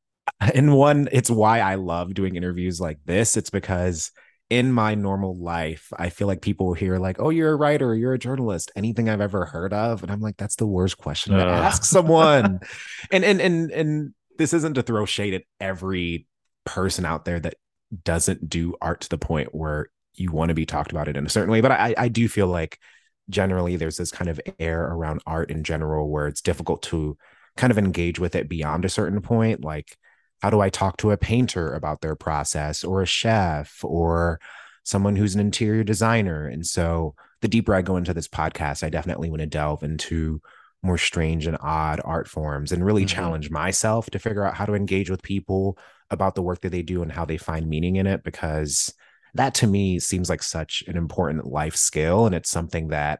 in 0.54 0.72
one, 0.74 1.10
it's 1.12 1.30
why 1.30 1.60
I 1.60 1.76
love 1.76 2.14
doing 2.14 2.36
interviews 2.36 2.80
like 2.80 3.00
this. 3.06 3.36
It's 3.36 3.50
because 3.50 4.12
in 4.52 4.74
my 4.74 4.96
normal 4.96 5.34
life, 5.38 5.94
I 5.98 6.10
feel 6.10 6.28
like 6.28 6.42
people 6.42 6.74
hear 6.74 7.00
like, 7.00 7.22
"Oh, 7.22 7.30
you're 7.30 7.54
a 7.54 7.56
writer, 7.56 7.96
you're 7.96 8.14
a 8.14 8.20
journalist," 8.20 8.70
anything 8.76 9.08
I've 9.08 9.22
ever 9.22 9.46
heard 9.46 9.72
of, 9.72 10.04
and 10.04 10.12
I'm 10.12 10.20
like, 10.20 10.36
"That's 10.36 10.58
the 10.58 10.68
worst 10.68 10.98
question 10.98 11.38
to 11.38 11.46
ask 11.46 11.86
someone." 11.86 12.60
and 13.12 13.24
and 13.24 13.40
and 13.40 13.72
and 13.72 14.14
this 14.38 14.54
isn't 14.54 14.74
to 14.74 14.84
throw 14.84 15.06
shade 15.06 15.34
at 15.34 15.44
every 15.62 16.28
person 16.66 17.06
out 17.06 17.24
there 17.24 17.40
that 17.40 17.56
doesn't 18.04 18.50
do 18.50 18.76
art 18.82 19.02
to 19.02 19.10
the 19.10 19.18
point 19.18 19.56
where 19.56 19.88
you 20.16 20.34
want 20.34 20.50
to 20.50 20.56
be 20.56 20.66
talked 20.66 20.92
about 20.92 21.08
it 21.08 21.16
in 21.16 21.26
a 21.26 21.30
certain 21.30 21.50
way. 21.50 21.62
But 21.62 21.72
I, 21.72 21.96
I 21.98 22.08
do 22.10 22.28
feel 22.28 22.48
like 22.48 22.78
generally 23.30 23.78
there's 23.78 23.96
this 23.96 24.12
kind 24.12 24.30
of 24.30 24.42
air 24.60 24.84
around 24.84 25.22
art 25.26 25.50
in 25.50 25.64
general 25.64 26.10
where 26.10 26.28
it's 26.28 26.42
difficult 26.42 26.82
to 26.84 27.18
kind 27.56 27.72
of 27.72 27.78
engage 27.78 28.20
with 28.20 28.36
it 28.36 28.50
beyond 28.50 28.84
a 28.84 28.90
certain 28.90 29.22
point. 29.22 29.64
Like, 29.64 29.98
how 30.42 30.50
do 30.50 30.60
I 30.60 30.70
talk 30.70 30.98
to 30.98 31.12
a 31.12 31.18
painter 31.18 31.74
about 31.74 32.02
their 32.02 32.16
process 32.16 32.84
or 32.84 33.02
a 33.02 33.08
chef 33.08 33.80
or 33.84 34.40
someone 34.84 35.16
who's 35.16 35.36
an 35.36 35.42
interior 35.42 35.84
designer? 35.84 36.48
And 36.48 36.66
so 36.66 37.16
the 37.42 37.48
deeper 37.48 37.76
I 37.76 37.82
go 37.82 37.98
into 37.98 38.14
this 38.14 38.28
podcast, 38.28 38.84
I 38.84 38.90
definitely 38.90 39.30
want 39.30 39.42
to 39.42 39.48
delve 39.48 39.84
into 39.84 40.42
more 40.84 40.98
strange 40.98 41.46
and 41.46 41.58
odd 41.62 42.02
art 42.04 42.28
forms 42.28 42.72
and 42.72 42.84
really 42.84 43.04
mm-hmm. 43.04 43.16
challenge 43.16 43.52
myself 43.52 44.10
to 44.10 44.20
figure 44.20 44.44
out 44.44 44.56
how 44.56 44.66
to 44.66 44.74
engage 44.74 45.10
with 45.10 45.22
people 45.22 45.78
about 46.10 46.34
the 46.34 46.42
work 46.42 46.62
that 46.62 46.72
they 46.72 46.82
do 46.82 47.04
and 47.04 47.12
how 47.12 47.24
they 47.24 47.38
find 47.38 47.68
meaning 47.68 47.98
in 47.98 48.08
it 48.08 48.24
because 48.24 48.94
that 49.36 49.54
to 49.54 49.68
me 49.68 50.00
seems 50.00 50.30
like 50.30 50.42
such 50.42 50.84
an 50.88 50.98
important 50.98 51.46
life 51.46 51.76
skill 51.76 52.26
and 52.26 52.34
it's 52.34 52.50
something 52.50 52.90
that 52.90 53.20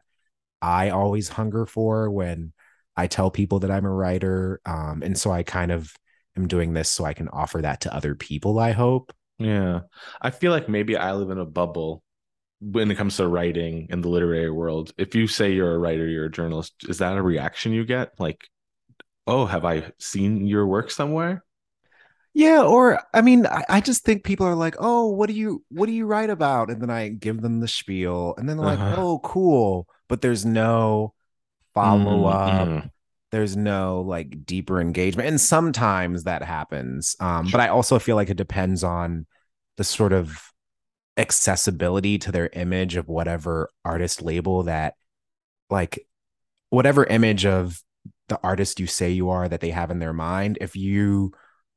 I 0.60 0.90
always 0.90 1.28
hunger 1.28 1.64
for 1.64 2.10
when 2.10 2.52
I 2.96 3.06
tell 3.06 3.30
people 3.30 3.60
that 3.60 3.70
I'm 3.70 3.86
a 3.86 3.90
writer 3.90 4.60
um, 4.66 5.02
and 5.02 5.16
so 5.16 5.30
I 5.30 5.44
kind 5.44 5.70
of 5.70 5.94
am 6.36 6.48
doing 6.48 6.72
this 6.72 6.90
so 6.90 7.04
I 7.04 7.14
can 7.14 7.28
offer 7.28 7.62
that 7.62 7.82
to 7.82 7.94
other 7.94 8.14
people 8.14 8.58
I 8.58 8.72
hope. 8.72 9.12
Yeah. 9.38 9.80
I 10.20 10.30
feel 10.30 10.52
like 10.52 10.68
maybe 10.68 10.96
I 10.96 11.12
live 11.12 11.30
in 11.30 11.38
a 11.38 11.44
bubble 11.44 12.02
when 12.60 12.90
it 12.90 12.94
comes 12.96 13.16
to 13.16 13.26
writing 13.26 13.88
in 13.90 14.00
the 14.00 14.08
literary 14.08 14.50
world. 14.50 14.92
If 14.96 15.14
you 15.14 15.26
say 15.26 15.52
you're 15.52 15.74
a 15.74 15.78
writer 15.78 16.06
you're 16.06 16.26
a 16.26 16.30
journalist 16.30 16.74
is 16.88 16.98
that 16.98 17.16
a 17.16 17.22
reaction 17.22 17.72
you 17.72 17.84
get? 17.84 18.12
Like 18.18 18.48
oh 19.26 19.46
have 19.46 19.64
i 19.64 19.92
seen 19.98 20.46
your 20.46 20.66
work 20.66 20.90
somewhere? 20.90 21.44
Yeah 22.34 22.62
or 22.62 23.00
i 23.12 23.20
mean 23.20 23.46
I, 23.46 23.64
I, 23.68 23.80
just 23.80 24.04
think 24.04 24.24
people 24.24 24.46
are 24.46 24.54
like 24.54 24.76
oh 24.78 25.08
what 25.08 25.28
do 25.28 25.34
you 25.34 25.62
what 25.68 25.86
do 25.86 25.92
you 25.92 26.06
write 26.06 26.30
about? 26.30 26.70
And 26.70 26.80
then 26.80 26.90
i 26.90 27.08
give 27.08 27.42
them 27.42 27.60
the 27.60 27.68
spiel 27.68 28.34
and 28.38 28.48
then 28.48 28.56
they're 28.56 28.68
uh-huh. 28.68 28.88
like 28.90 28.98
oh 28.98 29.18
cool. 29.18 29.86
But 30.08 30.22
there's 30.22 30.44
no 30.44 31.14
follow 31.74 32.26
up 32.26 32.68
mm-hmm. 32.68 32.86
There's 33.32 33.56
no 33.56 34.02
like 34.02 34.44
deeper 34.46 34.80
engagement 34.80 35.28
and 35.28 35.40
sometimes 35.40 36.24
that 36.24 36.42
happens 36.42 37.16
um 37.18 37.48
but 37.50 37.60
i 37.60 37.68
also 37.68 37.98
feel 37.98 38.14
like 38.14 38.30
it 38.30 38.36
depends 38.36 38.84
on 38.84 39.26
the 39.76 39.84
sort 39.84 40.12
of 40.12 40.52
accessibility 41.16 42.18
to 42.18 42.30
their 42.30 42.48
image 42.52 42.96
of 42.96 43.08
whatever 43.08 43.68
artist 43.84 44.22
label 44.22 44.62
that 44.62 44.94
like 45.68 46.06
whatever 46.70 47.04
image 47.04 47.44
of 47.44 47.82
the 48.28 48.38
artist 48.42 48.80
you 48.80 48.86
say 48.86 49.10
you 49.10 49.30
are 49.30 49.48
that 49.48 49.60
they 49.60 49.70
have 49.70 49.90
in 49.90 49.98
their 49.98 50.12
mind 50.12 50.56
if 50.60 50.76
you 50.76 51.32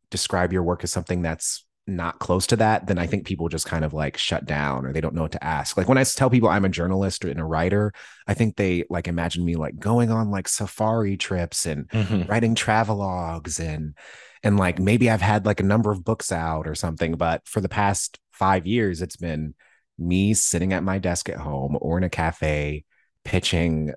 describe 0.09 0.53
your 0.53 0.63
work 0.63 0.83
as 0.83 0.91
something 0.91 1.21
that's 1.21 1.64
not 1.87 2.17
close 2.19 2.47
to 2.47 2.55
that 2.55 2.87
then 2.87 2.97
i 2.97 3.05
think 3.05 3.27
people 3.27 3.47
just 3.47 3.67
kind 3.67 3.85
of 3.85 3.93
like 3.93 4.17
shut 4.17 4.45
down 4.45 4.85
or 4.85 4.91
they 4.91 5.01
don't 5.01 5.13
know 5.13 5.21
what 5.21 5.31
to 5.31 5.43
ask 5.43 5.77
like 5.77 5.87
when 5.87 5.99
i 5.99 6.03
tell 6.03 6.31
people 6.31 6.49
i'm 6.49 6.65
a 6.65 6.69
journalist 6.69 7.23
and 7.23 7.39
a 7.39 7.45
writer 7.45 7.93
i 8.27 8.33
think 8.33 8.55
they 8.55 8.83
like 8.89 9.07
imagine 9.07 9.45
me 9.45 9.55
like 9.55 9.77
going 9.77 10.09
on 10.09 10.31
like 10.31 10.47
safari 10.47 11.15
trips 11.15 11.67
and 11.67 11.87
mm-hmm. 11.89 12.23
writing 12.23 12.55
travelogues 12.55 13.59
and 13.59 13.93
and 14.41 14.57
like 14.57 14.79
maybe 14.79 15.11
i've 15.11 15.21
had 15.21 15.45
like 15.45 15.59
a 15.59 15.63
number 15.63 15.91
of 15.91 16.03
books 16.03 16.31
out 16.31 16.67
or 16.67 16.73
something 16.73 17.13
but 17.13 17.47
for 17.47 17.61
the 17.61 17.69
past 17.69 18.19
five 18.35 18.67
years, 18.67 19.01
it's 19.01 19.15
been 19.15 19.55
me 19.97 20.33
sitting 20.33 20.73
at 20.73 20.83
my 20.83 20.99
desk 20.99 21.29
at 21.29 21.37
home 21.37 21.77
or 21.81 21.97
in 21.97 22.03
a 22.03 22.09
cafe 22.09 22.83
pitching 23.23 23.93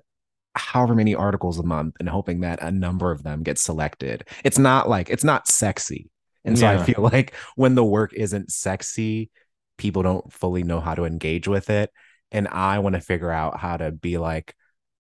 however 0.55 0.95
many 0.95 1.13
articles 1.13 1.59
a 1.59 1.63
month 1.63 1.95
and 1.99 2.09
hoping 2.09 2.39
that 2.41 2.61
a 2.63 2.71
number 2.71 3.11
of 3.11 3.23
them 3.23 3.43
get 3.43 3.59
selected. 3.59 4.27
It's 4.43 4.57
not 4.57 4.89
like 4.89 5.09
it's 5.09 5.23
not 5.23 5.47
sexy. 5.47 6.09
And 6.45 6.57
so 6.57 6.71
yeah. 6.71 6.79
I 6.79 6.83
feel 6.83 7.01
like 7.13 7.35
when 7.55 7.75
the 7.75 7.83
work 7.83 8.13
isn't 8.13 8.51
sexy, 8.51 9.29
people 9.77 10.03
don't 10.03 10.31
fully 10.31 10.63
know 10.63 10.79
how 10.79 10.95
to 10.95 11.05
engage 11.05 11.47
with 11.47 11.69
it. 11.69 11.91
And 12.31 12.47
I 12.47 12.79
want 12.79 12.95
to 12.95 13.01
figure 13.01 13.31
out 13.31 13.59
how 13.59 13.77
to 13.77 13.91
be 13.91 14.17
like 14.17 14.53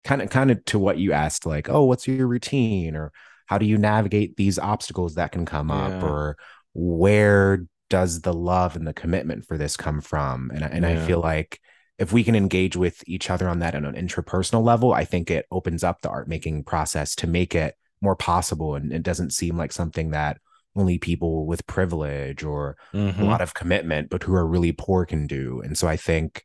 kind 0.04 0.22
of 0.22 0.30
kind 0.30 0.50
of 0.50 0.64
to 0.66 0.78
what 0.78 0.98
you 0.98 1.12
asked, 1.12 1.46
like, 1.46 1.68
oh, 1.68 1.84
what's 1.84 2.08
your 2.08 2.26
routine? 2.26 2.96
Or 2.96 3.12
how 3.46 3.58
do 3.58 3.66
you 3.66 3.76
navigate 3.76 4.36
these 4.36 4.58
obstacles 4.58 5.16
that 5.16 5.32
can 5.32 5.44
come 5.44 5.68
yeah. 5.68 5.86
up? 5.86 6.02
Or 6.02 6.36
where 6.72 7.66
does 7.90 8.22
the 8.22 8.32
love 8.32 8.76
and 8.76 8.86
the 8.86 8.94
commitment 8.94 9.44
for 9.44 9.58
this 9.58 9.76
come 9.76 10.00
from? 10.00 10.50
And, 10.54 10.64
and 10.64 10.84
yeah. 10.84 11.02
I 11.02 11.06
feel 11.06 11.20
like 11.20 11.60
if 11.98 12.12
we 12.12 12.24
can 12.24 12.34
engage 12.34 12.76
with 12.76 13.02
each 13.06 13.30
other 13.30 13.48
on 13.48 13.58
that 13.58 13.74
on 13.74 13.84
an 13.84 13.94
interpersonal 13.94 14.64
level, 14.64 14.92
I 14.92 15.04
think 15.04 15.30
it 15.30 15.46
opens 15.50 15.84
up 15.84 16.00
the 16.00 16.08
art 16.08 16.28
making 16.28 16.64
process 16.64 17.14
to 17.16 17.26
make 17.26 17.54
it 17.54 17.76
more 18.00 18.16
possible. 18.16 18.74
And 18.74 18.92
it 18.92 19.02
doesn't 19.02 19.32
seem 19.32 19.56
like 19.56 19.72
something 19.72 20.10
that 20.10 20.38
only 20.74 20.98
people 20.98 21.46
with 21.46 21.66
privilege 21.66 22.42
or 22.42 22.76
mm-hmm. 22.94 23.22
a 23.22 23.24
lot 23.24 23.40
of 23.40 23.54
commitment, 23.54 24.10
but 24.10 24.22
who 24.22 24.34
are 24.34 24.46
really 24.46 24.72
poor 24.72 25.04
can 25.04 25.26
do. 25.26 25.60
And 25.64 25.76
so 25.76 25.88
I 25.88 25.96
think 25.96 26.44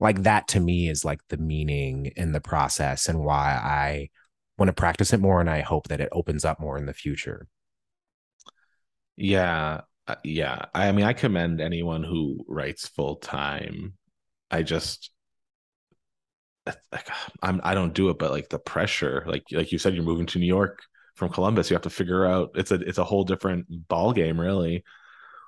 like 0.00 0.22
that 0.22 0.48
to 0.48 0.60
me 0.60 0.88
is 0.88 1.04
like 1.04 1.20
the 1.28 1.36
meaning 1.36 2.12
in 2.16 2.32
the 2.32 2.40
process 2.40 3.08
and 3.08 3.20
why 3.20 3.52
I 3.52 4.08
want 4.58 4.68
to 4.68 4.72
practice 4.72 5.12
it 5.12 5.20
more. 5.20 5.40
And 5.40 5.50
I 5.50 5.60
hope 5.60 5.88
that 5.88 6.00
it 6.00 6.08
opens 6.12 6.44
up 6.44 6.58
more 6.60 6.76
in 6.76 6.86
the 6.86 6.94
future. 6.94 7.46
Yeah. 9.16 9.82
Uh, 10.08 10.16
yeah, 10.24 10.64
I 10.74 10.90
mean, 10.90 11.04
I 11.04 11.12
commend 11.12 11.60
anyone 11.60 12.02
who 12.02 12.44
writes 12.48 12.88
full 12.88 13.16
time. 13.16 13.92
I 14.50 14.62
just, 14.62 15.12
I'm, 17.40 17.60
I 17.62 17.74
don't 17.74 17.94
do 17.94 18.08
it, 18.08 18.18
but 18.18 18.32
like 18.32 18.48
the 18.48 18.58
pressure, 18.58 19.22
like, 19.28 19.44
like 19.52 19.70
you 19.70 19.78
said, 19.78 19.94
you're 19.94 20.02
moving 20.02 20.26
to 20.26 20.40
New 20.40 20.46
York 20.46 20.80
from 21.20 21.30
Columbus. 21.30 21.70
You 21.70 21.74
have 21.74 21.82
to 21.82 21.90
figure 21.90 22.26
out 22.26 22.50
it's 22.54 22.72
a, 22.72 22.76
it's 22.76 22.98
a 22.98 23.04
whole 23.04 23.22
different 23.22 23.66
ball 23.88 24.12
game, 24.12 24.40
really. 24.40 24.82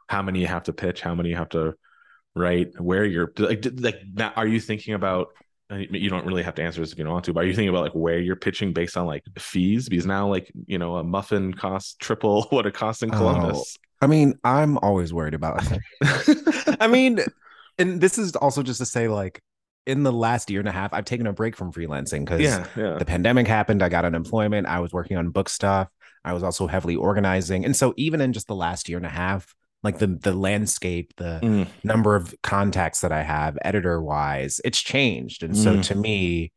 How 0.06 0.22
many 0.22 0.40
you 0.40 0.46
have 0.46 0.64
to 0.64 0.72
pitch, 0.72 1.00
how 1.00 1.14
many 1.14 1.30
you 1.30 1.36
have 1.36 1.48
to 1.48 1.74
write, 2.36 2.78
where 2.80 3.04
you're 3.04 3.32
like, 3.38 3.66
like, 3.78 4.00
now, 4.12 4.32
are 4.36 4.46
you 4.46 4.60
thinking 4.60 4.94
about 4.94 5.28
you 5.70 6.10
don't 6.10 6.26
really 6.26 6.42
have 6.42 6.54
to 6.56 6.62
answer 6.62 6.82
this 6.82 6.92
if 6.92 6.98
you 6.98 7.04
don't 7.04 7.14
want 7.14 7.24
to, 7.24 7.32
but 7.32 7.44
are 7.44 7.46
you 7.46 7.54
thinking 7.54 7.70
about 7.70 7.82
like 7.82 7.94
where 7.94 8.18
you're 8.18 8.36
pitching 8.36 8.74
based 8.74 8.96
on 8.96 9.06
like 9.06 9.24
fees? 9.38 9.88
Because 9.88 10.04
now 10.04 10.28
like, 10.28 10.52
you 10.66 10.78
know, 10.78 10.96
a 10.96 11.04
muffin 11.04 11.54
costs 11.54 11.96
triple 11.98 12.42
what 12.50 12.66
it 12.66 12.74
costs 12.74 13.02
in 13.02 13.12
oh, 13.14 13.16
Columbus. 13.16 13.78
Oh, 13.78 14.04
I 14.04 14.06
mean, 14.06 14.38
I'm 14.44 14.76
always 14.78 15.14
worried 15.14 15.34
about. 15.34 15.66
I 16.80 16.86
mean, 16.88 17.20
and 17.78 18.00
this 18.00 18.18
is 18.18 18.36
also 18.36 18.62
just 18.62 18.78
to 18.80 18.86
say 18.86 19.08
like 19.08 19.40
in 19.86 20.02
the 20.02 20.12
last 20.12 20.50
year 20.50 20.60
and 20.60 20.68
a 20.68 20.72
half, 20.72 20.92
I've 20.92 21.04
taken 21.04 21.26
a 21.26 21.32
break 21.32 21.56
from 21.56 21.72
freelancing 21.72 22.20
because 22.24 22.40
yeah, 22.40 22.66
yeah. 22.76 22.98
the 22.98 23.04
pandemic 23.04 23.48
happened. 23.48 23.82
I 23.82 23.88
got 23.88 24.04
unemployment. 24.04 24.66
I 24.66 24.80
was 24.80 24.92
working 24.92 25.16
on 25.16 25.30
book 25.30 25.48
stuff. 25.48 25.88
I 26.24 26.32
was 26.32 26.42
also 26.42 26.66
heavily 26.68 26.94
organizing. 26.94 27.64
And 27.64 27.74
so 27.74 27.92
even 27.96 28.20
in 28.20 28.32
just 28.32 28.46
the 28.46 28.54
last 28.54 28.88
year 28.88 28.98
and 28.98 29.06
a 29.06 29.10
half, 29.10 29.54
like 29.82 29.98
the 29.98 30.06
the 30.06 30.32
landscape, 30.32 31.12
the 31.16 31.40
Mm. 31.42 31.66
number 31.82 32.14
of 32.14 32.34
contacts 32.42 33.00
that 33.00 33.10
I 33.10 33.22
have, 33.22 33.58
editor 33.62 34.00
wise, 34.00 34.60
it's 34.64 34.80
changed. 34.80 35.42
And 35.42 35.56
so 35.56 35.76
Mm. 35.76 35.82
to 35.82 35.94
me, 35.96 36.52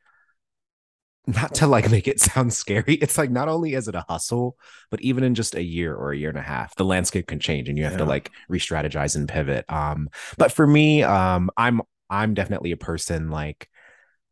not 1.27 1.55
to 1.55 1.65
like 1.65 1.89
make 1.89 2.07
it 2.07 2.19
sound 2.19 2.53
scary, 2.53 2.93
it's 3.01 3.17
like 3.17 3.31
not 3.31 3.49
only 3.49 3.73
is 3.73 3.87
it 3.87 3.95
a 3.95 4.05
hustle, 4.07 4.57
but 4.91 5.01
even 5.01 5.23
in 5.23 5.33
just 5.33 5.55
a 5.55 5.63
year 5.63 5.95
or 5.95 6.11
a 6.11 6.17
year 6.17 6.29
and 6.29 6.37
a 6.37 6.43
half, 6.43 6.75
the 6.75 6.85
landscape 6.85 7.25
can 7.25 7.39
change 7.39 7.67
and 7.67 7.79
you 7.79 7.83
have 7.85 7.97
to 7.97 8.05
like 8.05 8.29
re-strategize 8.47 9.15
and 9.15 9.27
pivot. 9.27 9.65
Um, 9.67 10.09
but 10.37 10.51
for 10.51 10.67
me, 10.67 11.01
um, 11.01 11.49
I'm 11.57 11.81
I'm 12.09 12.33
definitely 12.33 12.71
a 12.71 12.77
person 12.77 13.29
like 13.29 13.69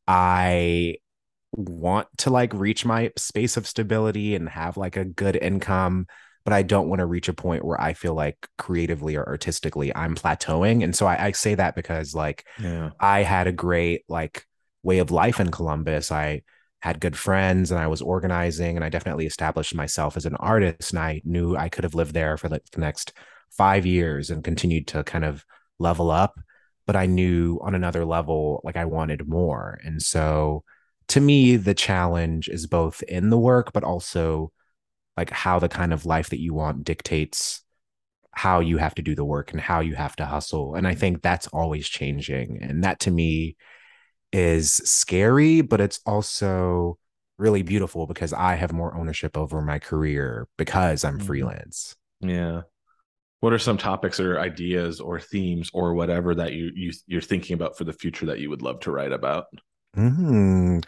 I 0.08 0.98
want 1.54 2.08
to 2.20 2.30
like 2.30 2.54
reach 2.54 2.86
my 2.86 3.12
space 3.18 3.58
of 3.58 3.68
stability 3.68 4.36
and 4.36 4.50
have 4.50 4.78
like 4.78 4.98
a 4.98 5.06
good 5.06 5.36
income 5.36 6.08
but 6.46 6.54
I 6.54 6.62
don't 6.62 6.90
want 6.90 7.00
to 7.00 7.06
reach 7.06 7.30
a 7.30 7.34
point 7.34 7.64
where 7.64 7.80
I 7.80 7.94
feel 7.94 8.14
like 8.16 8.36
creatively 8.58 9.16
or 9.16 9.26
artistically 9.26 9.96
I'm 9.96 10.14
plateauing. 10.14 10.84
And 10.84 10.94
so 10.94 11.06
I, 11.06 11.28
I 11.28 11.32
say 11.32 11.56
that 11.56 11.74
because 11.74 12.14
like 12.14 12.46
Yeah. 12.58 12.92
I 13.00 13.24
had 13.24 13.48
a 13.48 13.54
great 13.54 14.04
like 14.10 14.46
way 14.84 15.00
of 15.00 15.12
life 15.12 15.40
in 15.40 15.52
Columbus. 15.52 16.12
I 16.12 16.42
had 16.82 17.00
good 17.00 17.16
friends 17.18 17.72
and 17.72 17.80
I 17.80 17.88
was 17.88 18.02
organizing 18.02 18.76
and 18.76 18.84
I 18.84 18.90
definitely 18.90 19.26
established 19.26 19.74
myself 19.74 20.18
as 20.18 20.26
an 20.26 20.36
artist. 20.36 20.92
And 20.92 21.00
I 21.00 21.22
knew 21.24 21.56
I 21.56 21.70
could 21.70 21.86
have 21.86 21.96
lived 21.96 22.14
there 22.14 22.36
for 22.36 22.50
like 22.50 22.66
the 22.72 22.82
next 22.82 23.14
five 23.50 23.86
years 23.86 24.30
and 24.30 24.44
continued 24.44 24.88
to 24.88 25.04
kind 25.04 25.24
of 25.24 25.46
level 25.80 26.12
up. 26.12 26.38
But 26.86 26.96
I 26.96 27.06
knew 27.06 27.60
on 27.62 27.76
another 27.76 28.06
level, 28.06 28.62
like 28.64 28.76
I 28.78 28.86
wanted 28.86 29.28
more. 29.28 29.80
And 29.84 30.02
so 30.02 30.64
to 31.10 31.22
me, 31.22 31.56
the 31.56 31.74
challenge 31.74 32.50
is 32.50 32.68
both 32.68 33.04
in 33.04 33.30
the 33.30 33.40
work, 33.40 33.74
but 33.74 33.84
also 33.84 34.52
like 35.18 35.30
how 35.30 35.60
the 35.60 35.70
kind 35.70 35.94
of 35.94 36.06
life 36.06 36.30
that 36.30 36.42
you 36.42 36.54
want 36.54 36.84
dictates 36.84 37.62
how 38.32 38.60
you 38.60 38.78
have 38.78 38.96
to 38.96 39.02
do 39.04 39.14
the 39.16 39.24
work 39.26 39.52
and 39.52 39.62
how 39.62 39.80
you 39.80 39.96
have 39.96 40.16
to 40.16 40.26
hustle. 40.26 40.76
And 40.76 40.88
I 40.88 40.96
think 40.96 41.22
that's 41.22 41.48
always 41.48 41.88
changing. 41.88 42.58
And 42.62 42.84
that 42.84 43.00
to 43.02 43.12
me 43.12 43.56
is 44.32 44.74
scary, 44.74 45.62
but 45.62 45.80
it's 45.80 46.00
also 46.06 46.98
really 47.38 47.62
beautiful 47.62 48.08
because 48.08 48.34
I 48.34 48.56
have 48.56 48.74
more 48.74 48.96
ownership 48.96 49.38
over 49.38 49.62
my 49.62 49.78
career 49.78 50.48
because 50.58 51.04
I'm 51.04 51.20
Mhm. 51.20 51.24
freelance. 51.24 51.96
Yeah. 52.22 52.62
What 53.44 53.52
are 53.52 53.60
some 53.60 53.78
topics 53.78 54.22
or 54.22 54.40
ideas 54.40 55.02
or 55.02 55.20
themes 55.20 55.70
or 55.74 55.94
whatever 55.96 56.34
that 56.36 56.54
you, 56.54 56.72
you 56.74 56.94
you're 57.08 57.20
thinking 57.20 57.56
about 57.56 57.78
for 57.78 57.84
the 57.84 57.92
future 57.92 58.28
that 58.28 58.40
you 58.40 58.50
would 58.50 58.62
love 58.62 58.80
to 58.82 58.92
write 58.92 59.12
about? 59.12 59.48
hmm 59.96 60.80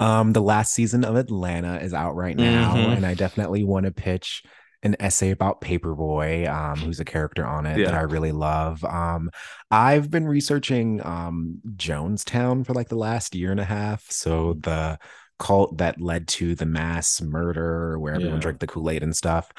Um, 0.00 0.32
the 0.32 0.42
last 0.42 0.72
season 0.74 1.04
of 1.04 1.16
Atlanta 1.16 1.78
is 1.78 1.94
out 1.94 2.14
right 2.16 2.36
now, 2.36 2.76
Mhm. 2.76 2.96
and 2.96 3.06
I 3.06 3.14
definitely 3.14 3.64
want 3.64 3.86
to 3.86 3.92
pitch 3.92 4.42
an 4.82 4.96
essay 5.00 5.30
about 5.30 5.60
Paperboy, 5.60 6.48
um, 6.48 6.82
who's 6.82 7.00
a 7.00 7.04
character 7.04 7.44
on 7.46 7.64
it 7.66 7.84
that 7.84 7.94
I 7.94 8.02
really 8.02 8.32
love. 8.32 8.84
Um, 8.84 9.30
I've 9.70 10.10
been 10.10 10.26
researching 10.26 11.04
um 11.04 11.60
Jonestown 11.76 12.64
for 12.66 12.74
like 12.74 12.88
the 12.88 12.96
last 12.96 13.34
year 13.34 13.50
and 13.50 13.60
a 13.60 13.64
half. 13.64 14.04
So 14.10 14.54
the 14.60 14.98
cult 15.38 15.78
that 15.78 16.00
led 16.00 16.28
to 16.28 16.54
the 16.54 16.66
mass 16.66 17.20
murder 17.20 17.98
where 17.98 18.14
everyone 18.14 18.38
Yeah. 18.38 18.40
drank 18.40 18.60
the 18.60 18.66
Kool-Aid 18.66 19.02
and 19.02 19.16
stuff. 19.16 19.50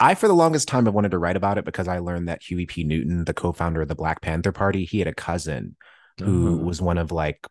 I, 0.00 0.14
for 0.14 0.26
the 0.28 0.34
longest 0.34 0.68
time, 0.68 0.86
have 0.86 0.94
wanted 0.94 1.12
to 1.12 1.18
write 1.18 1.36
about 1.36 1.58
it 1.58 1.64
because 1.64 1.86
I 1.88 1.98
learned 1.98 2.28
that 2.28 2.42
Huey 2.42 2.66
P. 2.66 2.82
Newton, 2.84 3.24
the 3.24 3.34
co-founder 3.34 3.82
of 3.82 3.88
the 3.88 3.94
Black 3.94 4.20
Panther 4.20 4.52
Party, 4.52 4.84
he 4.84 4.98
had 4.98 5.08
a 5.08 5.14
cousin 5.14 5.76
who 6.20 6.60
Oh. 6.60 6.64
was 6.64 6.80
one 6.82 6.98
of 6.98 7.12
like 7.12 7.46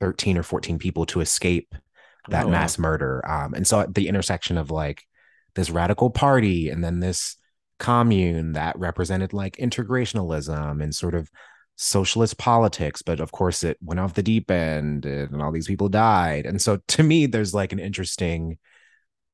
13 0.00 0.38
or 0.38 0.42
14 0.42 0.78
people 0.78 1.06
to 1.06 1.20
escape 1.20 1.74
that 2.28 2.44
Oh, 2.44 2.46
wow. 2.46 2.52
mass 2.52 2.78
murder. 2.78 3.22
Um, 3.28 3.54
and 3.54 3.66
so 3.66 3.80
at 3.80 3.94
the 3.94 4.08
intersection 4.08 4.56
of 4.58 4.70
like 4.70 5.02
this 5.54 5.70
radical 5.70 6.08
party 6.10 6.68
and 6.70 6.82
then 6.82 7.00
this 7.00 7.36
commune 7.78 8.52
that 8.52 8.78
represented 8.78 9.32
like 9.32 9.56
integrationalism 9.56 10.82
and 10.82 10.94
sort 10.94 11.14
of 11.14 11.28
socialist 11.76 12.38
politics, 12.38 13.02
but 13.02 13.18
of 13.20 13.32
course 13.32 13.64
it 13.64 13.76
went 13.82 13.98
off 14.00 14.14
the 14.14 14.22
deep 14.22 14.50
end 14.50 15.04
and 15.04 15.42
all 15.42 15.52
these 15.52 15.66
people 15.66 15.88
died. 15.88 16.46
And 16.46 16.60
so 16.62 16.78
to 16.88 17.02
me, 17.02 17.26
there's 17.26 17.54
like 17.54 17.72
an 17.72 17.78
interesting 17.78 18.58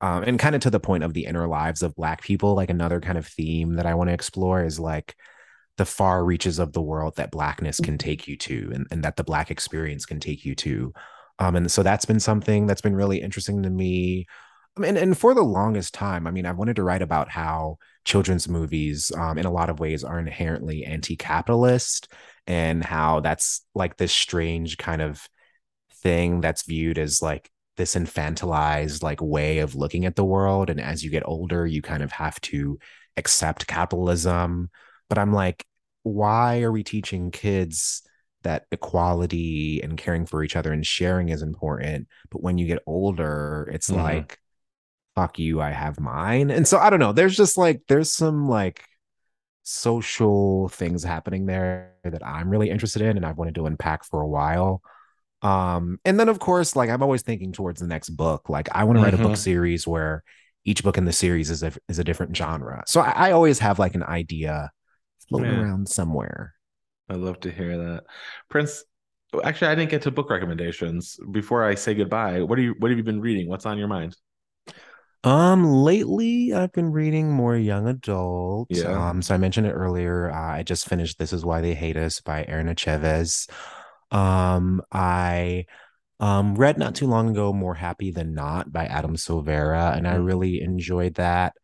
um, 0.01 0.23
and 0.23 0.39
kind 0.39 0.55
of 0.55 0.61
to 0.63 0.71
the 0.71 0.81
point 0.81 1.05
of 1.05 1.15
the 1.15 1.25
inner 1.25 1.47
lives 1.49 1.83
of 1.83 1.95
black 1.95 2.23
people, 2.23 2.55
like 2.55 2.71
another 2.71 3.01
kind 3.01 3.19
of 3.19 3.27
theme 3.27 3.75
that 3.75 3.87
I 3.87 3.95
want 3.95 4.09
to 4.09 4.15
explore 4.15 4.65
is 4.65 4.79
like 4.79 5.17
the 5.77 5.85
far 5.85 6.25
reaches 6.25 6.59
of 6.59 6.73
the 6.73 6.83
world 6.83 7.17
that 7.17 7.31
blackness 7.31 7.81
can 7.81 7.99
take 7.99 8.27
you 8.29 8.37
to 8.37 8.71
and, 8.75 8.87
and 8.91 9.05
that 9.05 9.17
the 9.17 9.25
black 9.25 9.51
experience 9.51 10.07
can 10.07 10.21
take 10.21 10.45
you 10.45 10.55
to. 10.57 10.93
Um, 11.39 11.57
and 11.57 11.71
so 11.71 11.83
that's 11.83 12.05
been 12.05 12.21
something 12.21 12.67
that's 12.67 12.81
been 12.81 12.97
really 12.97 13.21
interesting 13.21 13.63
to 13.63 13.71
me. 13.71 14.27
I 14.77 14.81
mean, 14.81 14.97
and 14.97 15.19
for 15.19 15.35
the 15.35 15.43
longest 15.43 15.95
time, 15.95 16.27
I 16.27 16.31
mean, 16.31 16.47
I 16.47 16.53
wanted 16.53 16.77
to 16.77 16.85
write 16.85 17.03
about 17.03 17.29
how 17.29 17.79
children's 18.05 18.49
movies, 18.49 19.11
um, 19.17 19.39
in 19.39 19.47
a 19.47 19.53
lot 19.53 19.71
of 19.71 19.81
ways, 19.81 20.05
are 20.05 20.19
inherently 20.19 20.85
anti-capitalist, 20.85 22.13
and 22.47 22.85
how 22.85 23.21
that's 23.21 23.65
like 23.75 23.97
this 23.97 24.13
strange 24.13 24.79
kind 24.79 25.03
of 25.03 25.29
thing 26.03 26.41
that's 26.41 26.63
viewed 26.63 26.99
as 26.99 27.21
like 27.21 27.51
this 27.79 27.97
infantilized 27.97 29.03
like 29.05 29.23
way 29.23 29.61
of 29.61 29.77
looking 29.77 30.07
at 30.07 30.17
the 30.17 30.27
world. 30.27 30.71
And 30.71 30.81
as 30.81 31.05
you 31.05 31.11
get 31.11 31.25
older, 31.27 31.67
you 31.67 31.83
kind 31.83 32.05
of 32.05 32.13
have 32.13 32.41
to 32.43 32.79
accept 33.17 33.69
capitalism. 33.69 34.71
But 35.09 35.19
I'm 35.19 35.33
like, 35.35 35.67
why 36.05 36.63
are 36.63 36.73
we 36.73 36.85
teaching 36.85 37.33
kids 37.33 38.03
that 38.45 38.67
equality 38.73 39.81
and 39.83 39.99
caring 39.99 40.27
for 40.27 40.45
each 40.45 40.57
other 40.57 40.73
and 40.73 40.87
sharing 40.87 41.31
is 41.31 41.43
important? 41.43 42.09
But 42.31 42.43
when 42.43 42.59
you 42.59 42.67
get 42.67 42.83
older, 42.87 43.71
it's 43.73 43.91
Mhm. 43.91 43.93
like, 43.93 44.39
fuck 45.17 45.39
you, 45.39 45.61
I 45.61 45.71
have 45.71 46.01
mine. 46.01 46.51
And 46.51 46.67
so 46.69 46.79
I 46.79 46.91
don't 46.91 47.01
know. 47.01 47.13
There's 47.13 47.37
just 47.37 47.59
like, 47.59 47.83
there's 47.89 48.13
some 48.13 48.49
like 48.49 48.85
social 49.65 50.69
things 50.71 51.05
happening 51.05 51.47
there 51.47 51.95
that 52.05 52.27
I'm 52.27 52.49
really 52.51 52.71
interested 52.71 53.03
in 53.03 53.17
and 53.17 53.27
I've 53.27 53.39
wanted 53.39 53.57
to 53.57 53.67
unpack 53.67 54.05
for 54.05 54.23
a 54.23 54.29
while. 54.29 54.83
Um, 55.43 55.99
and 56.05 56.19
then 56.19 56.29
of 56.29 56.39
course, 56.39 56.75
like 56.75 56.91
I'm 56.91 57.03
always 57.03 57.23
thinking 57.23 57.53
towards 57.53 57.81
the 57.81 57.87
next 57.87 58.11
book. 58.11 58.49
Like 58.49 58.69
I 58.73 58.85
want 58.85 58.99
to 58.99 59.05
write 59.05 59.15
a 59.15 59.19
book 59.19 59.33
Mhm. 59.33 59.37
series 59.39 59.87
where 59.87 60.25
each 60.65 60.83
book 60.83 60.99
in 60.99 61.05
the 61.05 61.13
series 61.13 61.51
is 61.51 61.63
a 61.63 61.73
is 61.89 61.99
a 61.99 62.05
different 62.05 62.37
genre. 62.37 62.83
So 62.87 63.01
I, 63.01 63.29
I 63.29 63.31
always 63.33 63.59
have 63.61 63.79
like 63.79 63.95
an 63.95 64.03
idea 64.03 64.71
floating 65.29 65.53
Yeah. 65.53 65.61
around 65.63 65.89
somewhere. 65.89 66.55
I 67.09 67.15
love 67.15 67.41
to 67.41 67.51
hear 67.51 67.77
that. 67.79 68.05
Prince, 68.51 68.85
actually 69.45 69.69
I 69.69 69.75
didn't 69.77 69.91
get 69.91 70.03
to 70.03 70.11
book 70.11 70.29
recommendations. 70.31 71.19
Before 71.31 71.65
I 71.65 71.75
say 71.75 71.95
goodbye, 71.95 72.43
what 72.43 72.59
are 72.59 72.63
you 72.63 72.75
what 72.79 72.91
have 72.91 72.99
you 72.99 73.05
been 73.05 73.21
reading? 73.21 73.49
What's 73.49 73.65
on 73.67 73.79
your 73.79 73.89
mind? 73.89 74.17
Um, 75.25 75.65
lately 75.65 76.53
I've 76.55 76.73
been 76.73 76.93
reading 76.93 77.31
more 77.31 77.57
young 77.57 77.89
adult. 77.89 78.69
Yeah. 78.71 79.09
Um, 79.11 79.21
so 79.21 79.35
I 79.35 79.39
mentioned 79.39 79.67
it 79.67 79.73
earlier. 79.73 80.31
Uh, 80.31 80.55
I 80.59 80.63
just 80.63 80.89
finished 80.89 81.19
This 81.19 81.33
Is 81.33 81.45
Why 81.45 81.61
They 81.61 81.75
Hate 81.75 81.97
Us 81.97 82.21
by 82.21 82.45
Aaron 82.47 82.69
Aceves. 82.69 83.49
Um, 84.11 84.83
I 84.93 85.67
um 86.21 86.55
read 86.57 86.79
not 86.79 86.95
too 86.97 87.07
long 87.09 87.31
ago 87.31 87.53
More 87.53 87.75
Happy 87.75 88.11
Than 88.13 88.35
Not 88.35 88.73
by 88.73 88.87
Adam 88.87 89.17
Silvera, 89.17 89.97
and 89.97 90.09
I 90.09 90.15
Mm. 90.15 90.25
really 90.25 90.63
enjoyed 90.63 91.15
that. 91.15 91.55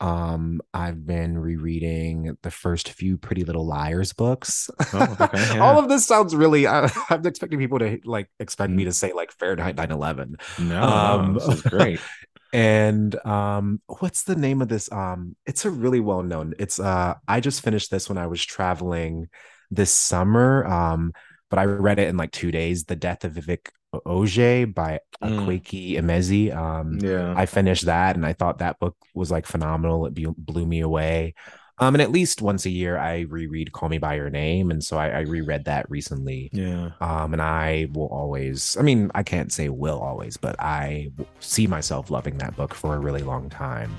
Um, 0.00 0.60
I've 0.74 1.06
been 1.06 1.38
rereading 1.38 2.36
the 2.42 2.50
first 2.50 2.90
few 2.90 3.18
Pretty 3.18 3.44
Little 3.44 3.66
Liars 3.66 4.12
books. 4.12 4.70
Oh, 4.92 5.16
okay, 5.20 5.48
yeah. 5.54 5.60
All 5.62 5.78
of 5.78 5.88
this 5.88 6.06
sounds 6.06 6.34
really. 6.36 6.66
I, 6.66 6.90
I'm 7.10 7.26
expecting 7.26 7.58
people 7.58 7.78
to 7.80 8.00
like 8.04 8.30
expect 8.40 8.72
me 8.72 8.84
to 8.84 8.92
say 8.92 9.12
like 9.12 9.32
Fahrenheit 9.32 9.76
9/11. 9.76 10.36
No, 10.58 10.86
Um, 10.88 11.34
this 11.34 11.48
is 11.48 11.62
great. 11.62 12.04
And 12.52 13.14
um 13.26 13.82
what's 14.00 14.22
the 14.22 14.34
name 14.36 14.62
of 14.62 14.68
this 14.68 14.90
um 14.90 15.36
it's 15.44 15.66
a 15.66 15.70
really 15.70 16.00
well 16.00 16.22
known 16.22 16.54
it's 16.58 16.80
uh 16.80 17.14
I 17.28 17.40
just 17.40 17.60
finished 17.60 17.90
this 17.90 18.08
when 18.08 18.16
I 18.16 18.26
was 18.26 18.42
traveling 18.44 19.28
this 19.70 19.92
summer 19.92 20.64
um 20.66 21.12
but 21.50 21.58
I 21.58 21.64
read 21.64 21.98
it 21.98 22.08
in 22.08 22.16
like 22.16 22.32
2 22.32 22.50
days 22.50 22.84
The 22.84 22.96
Death 22.96 23.24
of 23.24 23.32
Vivek 23.34 23.68
Oji 23.94 24.74
by 24.74 25.00
Mm. 25.22 25.40
Akwaeke 25.40 25.94
Emezi 25.98 26.54
um 26.54 26.98
Yeah. 27.00 27.34
I 27.36 27.46
finished 27.46 27.86
that 27.86 28.14
and 28.14 28.24
I 28.24 28.32
thought 28.32 28.58
that 28.58 28.78
book 28.78 28.94
was 29.14 29.30
like 29.32 29.46
phenomenal 29.46 30.06
it 30.06 30.14
blew, 30.14 30.32
blew 30.38 30.64
me 30.64 30.80
away 30.80 31.34
um 31.80 31.94
and 31.96 32.02
at 32.02 32.12
least 32.12 32.40
once 32.42 32.66
a 32.66 32.70
year 32.70 32.96
I 32.98 33.20
reread 33.28 33.72
Call 33.72 33.88
Me 33.88 33.98
by 33.98 34.14
Your 34.14 34.30
Name 34.30 34.70
and 34.70 34.82
so 34.84 34.96
I, 34.96 35.08
I 35.08 35.20
reread 35.22 35.64
that 35.64 35.90
recently 35.90 36.50
yeah. 36.52 36.90
um, 37.00 37.32
and 37.32 37.42
I 37.42 37.88
will 37.94 38.08
always, 38.08 38.76
I 38.78 38.82
mean, 38.82 39.10
I 39.14 39.22
can't 39.24 39.50
say 39.52 39.68
will 39.70 39.98
always, 39.98 40.36
but 40.36 40.54
I 40.60 41.10
see 41.40 41.66
myself 41.66 42.10
loving 42.10 42.38
that 42.38 42.54
book 42.56 42.74
for 42.74 42.94
a 42.94 43.00
really 43.00 43.22
long 43.22 43.48
time. 43.50 43.90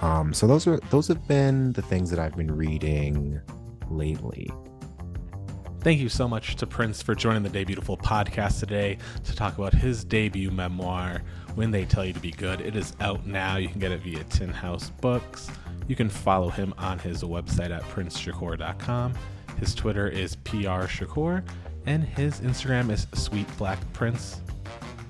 Um, 0.00 0.32
so 0.32 0.46
those 0.46 0.66
are 0.66 0.78
those 0.90 1.08
have 1.08 1.26
been 1.26 1.72
the 1.72 1.82
things 1.82 2.08
that 2.10 2.18
I've 2.20 2.36
been 2.36 2.54
reading 2.54 3.40
lately. 3.90 4.48
Thank 5.80 6.00
you 6.00 6.08
so 6.08 6.26
much 6.26 6.56
to 6.56 6.66
Prince 6.66 7.02
for 7.02 7.14
joining 7.14 7.44
the 7.44 7.48
Day 7.48 7.62
Beautiful 7.62 7.96
podcast 7.96 8.58
today 8.58 8.98
to 9.22 9.36
talk 9.36 9.56
about 9.56 9.72
his 9.72 10.02
debut 10.02 10.50
memoir, 10.50 11.22
When 11.54 11.70
They 11.70 11.84
Tell 11.84 12.04
You 12.04 12.12
to 12.12 12.18
Be 12.18 12.32
Good. 12.32 12.60
It 12.60 12.74
is 12.74 12.94
out 13.00 13.26
now. 13.26 13.58
You 13.58 13.68
can 13.68 13.78
get 13.78 13.92
it 13.92 14.00
via 14.00 14.24
Tin 14.24 14.50
House 14.50 14.90
Books. 15.00 15.48
You 15.86 15.94
can 15.94 16.08
follow 16.08 16.48
him 16.50 16.74
on 16.78 16.98
his 16.98 17.22
website 17.22 17.70
at 17.70 17.82
princeshakur.com. 17.84 19.14
His 19.60 19.72
Twitter 19.72 20.08
is 20.08 20.34
prshakur, 20.34 21.44
and 21.86 22.02
his 22.02 22.40
Instagram 22.40 22.90
is 22.90 23.06
Sweet 23.14 23.46
Black 23.56 23.78
Prince. 23.92 24.40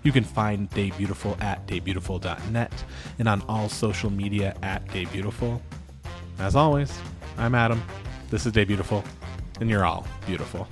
You 0.02 0.12
can 0.12 0.22
find 0.22 0.68
Day 0.70 0.90
Beautiful 0.90 1.36
at 1.40 1.66
daybeautiful.net 1.66 2.84
and 3.18 3.26
on 3.26 3.42
all 3.48 3.70
social 3.70 4.10
media 4.10 4.54
at 4.62 4.86
Day 4.92 5.06
Beautiful. 5.06 5.62
As 6.38 6.54
always, 6.54 6.96
I'm 7.38 7.54
Adam. 7.54 7.82
This 8.30 8.44
is 8.44 8.52
Day 8.52 8.64
Beautiful, 8.64 9.02
and 9.60 9.68
you're 9.70 9.84
all 9.84 10.06
beautiful. 10.26 10.68